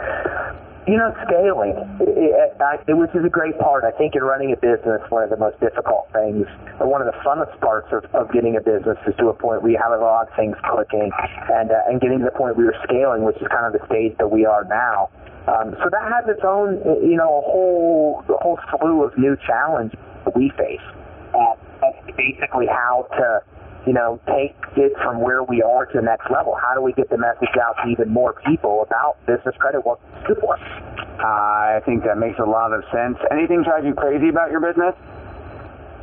You 0.86 1.00
know, 1.00 1.16
scaling, 1.24 1.72
which 1.96 3.14
is 3.16 3.24
a 3.24 3.32
great 3.32 3.58
part. 3.58 3.84
I 3.84 3.90
think 3.96 4.14
in 4.14 4.22
running 4.22 4.52
a 4.52 4.56
business, 4.56 5.00
one 5.08 5.24
of 5.24 5.30
the 5.30 5.40
most 5.40 5.58
difficult 5.58 6.12
things, 6.12 6.44
or 6.78 6.86
one 6.86 7.00
of 7.00 7.08
the 7.08 7.16
funnest 7.24 7.58
parts 7.60 7.88
of, 7.90 8.04
of 8.12 8.30
getting 8.32 8.56
a 8.56 8.60
business 8.60 8.98
is 9.08 9.16
to 9.16 9.28
a 9.28 9.32
point 9.32 9.62
where 9.62 9.72
you 9.72 9.80
have 9.80 9.96
a 9.96 10.02
lot 10.02 10.28
of 10.28 10.36
things 10.36 10.56
clicking 10.68 11.08
and, 11.48 11.70
uh, 11.70 11.88
and 11.88 12.02
getting 12.02 12.18
to 12.18 12.26
the 12.26 12.36
point 12.36 12.56
where 12.56 12.66
you're 12.68 12.82
scaling, 12.84 13.24
which 13.24 13.36
is 13.40 13.48
kind 13.48 13.64
of 13.64 13.72
the 13.72 13.80
stage 13.88 14.12
that 14.18 14.28
we 14.28 14.44
are 14.44 14.64
now. 14.64 15.08
Um, 15.48 15.72
so 15.80 15.88
that 15.88 16.04
has 16.12 16.28
its 16.28 16.44
own, 16.44 16.76
you 17.00 17.16
know, 17.16 17.32
a 17.32 17.44
whole, 17.48 18.24
a 18.28 18.36
whole 18.44 18.60
slew 18.76 19.04
of 19.04 19.16
new 19.16 19.36
challenges 19.46 19.98
that 20.24 20.36
we 20.36 20.52
face. 20.56 20.84
Uh, 21.32 21.56
that's 21.80 22.16
basically 22.16 22.66
how 22.68 23.08
to 23.16 23.40
you 23.86 23.92
know, 23.92 24.20
take 24.26 24.56
it 24.76 24.92
from 25.02 25.20
where 25.20 25.42
we 25.42 25.62
are 25.62 25.86
to 25.86 25.98
the 25.98 26.02
next 26.02 26.30
level? 26.30 26.56
How 26.56 26.74
do 26.74 26.80
we 26.80 26.92
get 26.92 27.10
the 27.10 27.18
message 27.18 27.52
out 27.60 27.76
to 27.84 27.90
even 27.90 28.10
more 28.10 28.34
people 28.46 28.82
about 28.82 29.16
business 29.26 29.54
credit? 29.58 29.84
What 29.84 30.00
it's 30.16 30.26
good 30.26 30.38
for? 30.40 30.56
I 30.56 31.80
think 31.84 32.04
that 32.04 32.18
makes 32.18 32.38
a 32.38 32.44
lot 32.44 32.72
of 32.72 32.82
sense. 32.92 33.18
Anything 33.30 33.62
drive 33.62 33.84
you 33.84 33.94
crazy 33.94 34.28
about 34.28 34.50
your 34.50 34.60
business? 34.60 34.94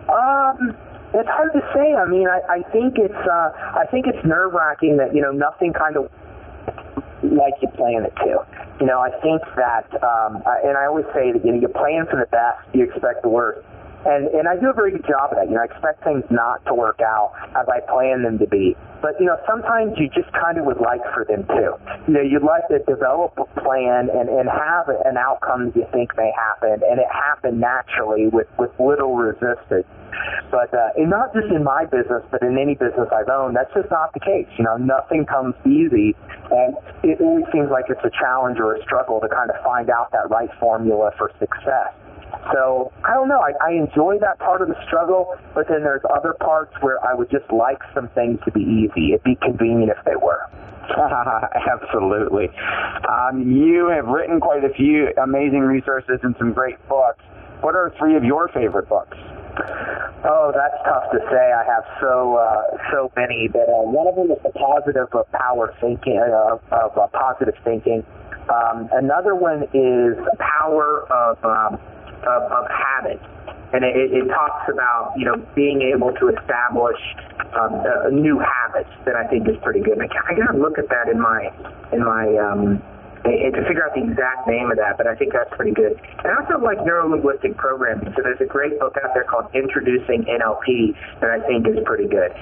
Um, 0.07 0.77
it's 1.13 1.29
hard 1.29 1.53
to 1.53 1.61
say. 1.73 1.93
I 1.93 2.05
mean, 2.05 2.27
I, 2.27 2.41
I 2.47 2.71
think 2.71 2.97
it's 2.97 3.13
uh, 3.13 3.50
I 3.53 3.85
think 3.91 4.07
it's 4.07 4.23
nerve 4.25 4.53
wracking 4.53 4.97
that 4.97 5.13
you 5.13 5.21
know 5.21 5.31
nothing 5.31 5.73
kind 5.73 5.97
of 5.97 6.09
like 7.23 7.53
you 7.61 7.67
plan 7.75 8.05
it 8.05 8.15
to. 8.23 8.45
You 8.79 8.88
know, 8.88 9.00
I 9.00 9.11
think 9.21 9.41
that, 9.55 9.85
um, 10.01 10.41
and 10.65 10.77
I 10.77 10.85
always 10.85 11.05
say 11.13 11.31
that 11.31 11.45
you 11.45 11.51
know 11.51 11.59
you 11.59 11.67
plan 11.67 12.07
for 12.09 12.17
the 12.17 12.29
best, 12.31 12.61
you 12.73 12.83
expect 12.83 13.21
the 13.21 13.29
worst 13.29 13.65
and 14.05 14.27
and 14.34 14.48
I 14.48 14.58
do 14.58 14.70
a 14.70 14.74
very 14.74 14.91
good 14.91 15.05
job 15.05 15.31
of 15.31 15.38
that. 15.38 15.48
You 15.48 15.55
know, 15.55 15.62
I 15.62 15.65
expect 15.65 16.03
things 16.03 16.24
not 16.29 16.65
to 16.65 16.74
work 16.74 17.01
out 17.01 17.34
as 17.55 17.67
I 17.70 17.79
plan 17.86 18.24
them 18.24 18.39
to 18.39 18.48
be. 18.48 18.75
But 19.01 19.20
you 19.20 19.25
know, 19.25 19.38
sometimes 19.50 19.98
you 19.98 20.10
just 20.10 20.31
kind 20.34 20.58
of 20.58 20.65
would 20.65 20.81
like 20.81 21.01
for 21.13 21.25
them 21.25 21.46
to. 21.48 21.77
You 22.08 22.13
know, 22.13 22.22
you'd 22.22 22.46
like 22.46 22.67
to 22.70 22.79
develop 22.86 23.34
a 23.38 23.46
plan 23.62 24.10
and 24.13 24.29
and 24.29 24.50
have 24.50 24.89
an 24.89 25.17
outcome 25.17 25.74
you 25.75 25.86
think 25.91 26.15
may 26.17 26.31
happen, 26.34 26.81
and 26.86 27.00
it 27.00 27.10
happened 27.10 27.60
naturally 27.60 28.27
with 28.27 28.48
with 28.58 28.72
little 28.79 29.15
resistance. 29.15 29.86
But 30.50 30.74
uh, 30.74 30.98
and 30.98 31.10
not 31.10 31.34
just 31.34 31.48
in 31.48 31.63
my 31.63 31.86
business, 31.86 32.22
but 32.29 32.41
in 32.41 32.58
any 32.58 32.75
business 32.75 33.10
I've 33.13 33.29
owned, 33.29 33.55
that's 33.55 33.74
just 33.74 33.89
not 33.89 34.13
the 34.13 34.20
case. 34.20 34.48
You 34.58 34.65
know, 34.65 34.77
nothing 34.77 35.25
comes 35.25 35.55
easy, 35.65 36.13
and 36.51 36.75
it 37.03 37.22
always 37.22 37.46
seems 37.53 37.70
like 37.72 37.86
it's 37.89 38.03
a 38.03 38.12
challenge 38.20 38.60
or 38.60 38.75
a 38.75 38.81
struggle 38.84 39.22
to 39.22 39.29
kind 39.29 39.50
of 39.50 39.58
find 39.63 39.89
out 39.89 40.12
that 40.12 40.29
right 40.29 40.50
formula 40.60 41.12
for 41.17 41.31
success. 41.39 41.93
So 42.53 42.91
I 43.05 43.13
don't 43.13 43.29
know. 43.29 43.39
I, 43.39 43.53
I 43.62 43.71
enjoy 43.74 44.17
that 44.19 44.39
part 44.39 44.62
of 44.62 44.67
the 44.67 44.75
struggle, 44.88 45.36
but 45.53 45.67
then 45.69 45.83
there's 45.83 46.01
other 46.10 46.33
parts 46.33 46.74
where 46.81 46.98
I 47.05 47.13
would 47.13 47.29
just 47.29 47.51
like 47.51 47.79
some 47.93 48.10
things 48.10 48.39
to 48.45 48.51
be 48.51 48.62
easy. 48.62 49.13
It'd 49.13 49.24
be 49.24 49.36
convenient 49.36 49.91
if 49.95 50.03
they 50.05 50.15
were. 50.15 50.50
Absolutely. 50.91 52.50
Um, 53.07 53.45
you 53.45 53.88
have 53.88 54.07
written 54.07 54.39
quite 54.39 54.63
a 54.63 54.74
few 54.74 55.13
amazing 55.21 55.62
resources 55.62 56.19
and 56.24 56.36
some 56.39 56.53
great 56.53 56.77
books. 56.89 57.24
What 57.62 57.75
are 57.75 57.93
three 58.00 58.15
of 58.15 58.24
your 58.24 58.50
favorite 58.50 58.89
books? 58.89 59.17
Oh, 60.24 60.51
that's 60.53 60.77
tough 60.86 61.12
to 61.12 61.19
say. 61.29 61.51
I 61.53 61.63
have 61.65 61.83
so 62.00 62.38
uh, 62.38 62.77
so 62.91 63.12
many, 63.15 63.50
but 63.51 63.69
uh, 63.69 63.86
one 63.86 64.07
of 64.07 64.15
them 64.15 64.31
is 64.31 64.41
the 64.43 64.51
positive 64.57 65.07
of 65.13 65.31
power 65.31 65.74
thinking 65.81 66.17
uh, 66.17 66.57
of 66.71 66.98
uh, 66.98 67.07
positive 67.07 67.55
thinking. 67.63 68.03
Um, 68.50 68.89
another 68.93 69.36
one 69.36 69.63
is 69.74 70.17
power 70.39 71.05
of 71.12 71.43
um, 71.45 71.79
of, 72.23 72.51
of 72.51 72.65
habits. 72.69 73.23
And 73.73 73.85
it, 73.85 74.11
it 74.11 74.27
talks 74.27 74.67
about, 74.67 75.13
you 75.15 75.25
know, 75.25 75.37
being 75.55 75.81
able 75.81 76.11
to 76.19 76.27
establish 76.27 76.99
um, 77.55 77.79
uh, 77.79 78.09
new 78.11 78.39
habits 78.39 78.91
that 79.05 79.15
I 79.15 79.27
think 79.27 79.47
is 79.47 79.55
pretty 79.63 79.79
good. 79.79 79.97
I, 79.99 80.07
I 80.27 80.35
got 80.35 80.51
to 80.51 80.57
look 80.57 80.77
at 80.77 80.89
that 80.89 81.07
in 81.07 81.19
my, 81.19 81.47
in 81.93 82.03
my, 82.03 82.27
um, 82.35 82.83
and 83.23 83.53
to 83.53 83.61
figure 83.67 83.85
out 83.85 83.93
the 83.93 84.01
exact 84.01 84.48
name 84.48 84.72
of 84.72 84.77
that, 84.77 84.98
but 84.98 85.05
I 85.05 85.15
think 85.15 85.33
that's 85.33 85.53
pretty 85.53 85.72
good. 85.72 85.93
And 85.93 86.27
I 86.27 86.41
also 86.41 86.57
like 86.63 86.83
neuro-linguistic 86.83 87.55
programming. 87.55 88.13
So 88.17 88.24
there's 88.24 88.41
a 88.41 88.50
great 88.50 88.79
book 88.79 88.98
out 89.03 89.13
there 89.13 89.24
called 89.24 89.46
Introducing 89.53 90.25
NLP 90.25 90.98
that 91.22 91.29
I 91.29 91.39
think 91.46 91.67
is 91.67 91.77
pretty 91.85 92.07
good. 92.07 92.33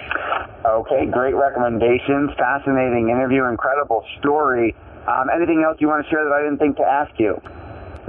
Okay, 0.66 1.06
great 1.12 1.36
recommendations. 1.36 2.32
Fascinating 2.38 3.10
interview, 3.10 3.44
incredible 3.46 4.06
story. 4.20 4.76
Um, 5.08 5.28
anything 5.34 5.64
else 5.68 5.78
you 5.82 5.88
want 5.88 6.06
to 6.06 6.10
share 6.10 6.24
that 6.24 6.32
I 6.32 6.44
didn't 6.44 6.60
think 6.60 6.78
to 6.78 6.88
ask 6.88 7.12
you? 7.20 7.42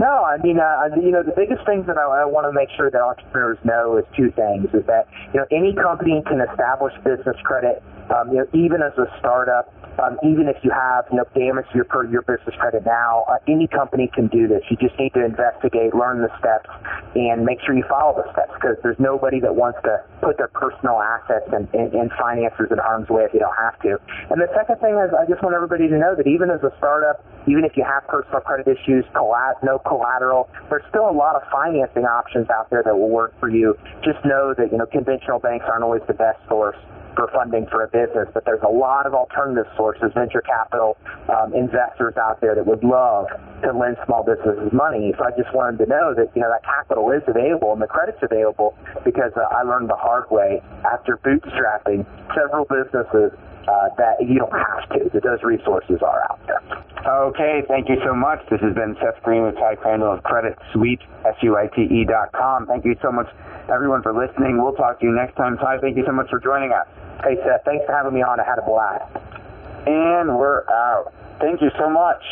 No, 0.01 0.25
I 0.25 0.39
mean, 0.41 0.59
uh, 0.59 0.97
you 0.97 1.13
know, 1.13 1.23
the 1.23 1.37
biggest 1.37 1.61
things 1.67 1.85
that 1.85 1.99
I, 1.99 2.23
I 2.23 2.25
want 2.25 2.49
to 2.49 2.57
make 2.57 2.71
sure 2.73 2.91
that 2.91 3.03
entrepreneurs 3.03 3.59
know 3.69 3.99
is 3.99 4.07
two 4.17 4.33
things: 4.33 4.73
is 4.73 4.81
that 4.89 5.05
you 5.35 5.41
know 5.41 5.47
any 5.53 5.75
company 5.77 6.25
can 6.25 6.41
establish 6.41 6.97
business 7.05 7.37
credit, 7.45 7.83
um, 8.11 8.31
you 8.31 8.39
know, 8.39 8.49
even 8.53 8.83
as 8.83 8.97
a 8.99 9.07
startup 9.19 9.73
um, 10.01 10.17
even 10.25 10.49
if 10.49 10.57
you 10.63 10.71
have 10.71 11.05
you 11.11 11.19
know 11.19 11.29
damage 11.35 11.67
to 11.71 11.75
your 11.77 11.85
per 11.85 12.09
your 12.09 12.23
business 12.23 12.55
credit 12.57 12.87
now, 12.87 13.25
uh, 13.29 13.37
any 13.49 13.67
company 13.67 14.09
can 14.13 14.29
do 14.29 14.49
this. 14.49 14.63
You 14.71 14.77
just 14.77 14.97
need 14.99 15.13
to 15.15 15.25
investigate, 15.25 15.95
learn 15.95 16.23
the 16.23 16.33
steps, 16.39 16.71
and 17.15 17.45
make 17.45 17.61
sure 17.67 17.77
you 17.77 17.85
follow 17.89 18.17
the 18.17 18.25
steps 18.33 18.53
because 18.55 18.77
there's 18.83 18.99
nobody 18.99 19.41
that 19.41 19.55
wants 19.55 19.79
to 19.85 20.01
put 20.23 20.39
their 20.39 20.49
personal 20.49 21.01
assets 21.01 21.49
and, 21.53 21.69
and, 21.75 21.93
and 21.93 22.11
finances 22.17 22.69
in 22.71 22.79
harm's 22.79 23.09
way 23.09 23.25
if 23.25 23.35
you 23.35 23.41
don't 23.41 23.57
have 23.61 23.77
to. 23.83 24.01
And 24.31 24.41
the 24.41 24.49
second 24.57 24.81
thing 24.81 24.97
is, 24.97 25.13
I 25.13 25.29
just 25.29 25.43
want 25.43 25.55
everybody 25.55 25.89
to 25.89 25.99
know 25.99 26.15
that 26.17 26.27
even 26.27 26.49
as 26.51 26.63
a 26.63 26.73
startup, 26.79 27.21
even 27.45 27.65
if 27.65 27.77
you 27.77 27.85
have 27.85 28.07
personal 28.09 28.41
credit 28.41 28.69
issues, 28.69 29.05
no 29.63 29.79
collateral, 29.85 30.49
there's 30.71 30.85
still 30.89 31.09
a 31.09 31.13
lot 31.13 31.37
of 31.37 31.43
financing 31.53 32.05
options 32.05 32.49
out 32.49 32.71
there 32.71 32.83
that 32.83 32.97
will 32.97 33.11
work 33.11 33.39
for 33.41 33.49
you. 33.49 33.77
Just 34.05 34.25
know 34.25 34.55
that 34.57 34.73
you 34.73 34.79
know 34.79 34.87
conventional 34.87 35.39
banks 35.39 35.67
aren't 35.69 35.85
always 35.85 36.03
the 36.07 36.15
best 36.15 36.41
source 36.49 36.77
for 37.15 37.29
funding 37.33 37.67
for 37.67 37.83
a 37.85 37.89
business, 37.89 38.29
but 38.33 38.45
there's 38.45 38.63
a 38.63 38.71
lot 38.71 39.07
of 39.07 39.15
alternative 39.15 39.67
sources, 39.77 40.13
venture 40.15 40.41
capital 40.41 40.97
um, 41.29 41.55
investors 41.55 42.15
out 42.17 42.41
there 42.41 42.55
that 42.55 42.67
would 42.67 42.85
love 42.85 43.27
to 43.63 43.73
lend 43.73 43.97
small 44.07 44.23
businesses 44.23 44.73
money. 44.73 45.13
So 45.19 45.25
I 45.25 45.31
just 45.37 45.53
wanted 45.55 45.79
to 45.85 45.87
know 45.87 46.15
that 46.15 46.31
you 46.35 46.43
know 46.43 46.51
that 46.51 46.65
capital 46.65 47.11
is 47.11 47.23
available 47.27 47.73
and 47.73 47.83
the 47.83 47.91
credit's 47.91 48.23
available 48.23 48.77
because 49.05 49.33
uh, 49.37 49.47
I 49.51 49.63
learned 49.63 49.89
the 49.89 49.99
hard 49.99 50.31
way 50.31 50.63
after 50.85 51.19
bootstrapping 51.19 52.07
several 52.35 52.65
businesses 52.65 53.33
uh, 53.69 53.89
that 53.97 54.17
you 54.21 54.39
don't 54.39 54.53
have 54.53 54.89
to, 54.91 55.11
that 55.13 55.23
those 55.23 55.43
resources 55.43 56.01
are 56.03 56.23
out 56.31 56.41
there. 56.47 56.63
Okay, 57.07 57.63
thank 57.67 57.89
you 57.89 57.97
so 58.05 58.15
much. 58.15 58.41
This 58.51 58.61
has 58.61 58.75
been 58.75 58.97
Seth 59.01 59.23
Green 59.23 59.43
with 59.43 59.55
Ty 59.57 59.77
Crandall 59.77 60.13
of 60.13 60.23
Credit 60.23 60.59
Suite, 60.73 61.01
S-U-I-T-E 61.25 62.05
dot 62.05 62.33
com. 62.33 62.67
Thank 62.67 62.85
you 62.85 62.95
so 63.01 63.11
much, 63.11 63.29
everyone, 63.73 64.03
for 64.03 64.13
listening. 64.13 64.63
We'll 64.63 64.75
talk 64.75 65.01
to 65.01 65.07
you 65.07 65.13
next 65.13 65.37
time. 65.37 65.57
Ty, 65.57 65.79
thank 65.81 65.97
you 65.97 66.05
so 66.07 66.13
much 66.13 66.29
for 66.29 66.39
joining 66.39 66.73
us. 66.73 66.87
Hey, 67.25 67.37
Seth, 67.45 67.65
thanks 67.65 67.85
for 67.87 67.93
having 67.93 68.15
me 68.15 68.23
on. 68.23 68.39
I 68.39 68.45
had 68.45 68.59
a 68.59 68.63
blast. 68.63 69.17
And 69.87 70.37
we're 70.37 70.69
out. 70.69 71.13
Thank 71.41 71.63
you 71.63 71.71
so 71.79 71.89
much. 71.89 72.23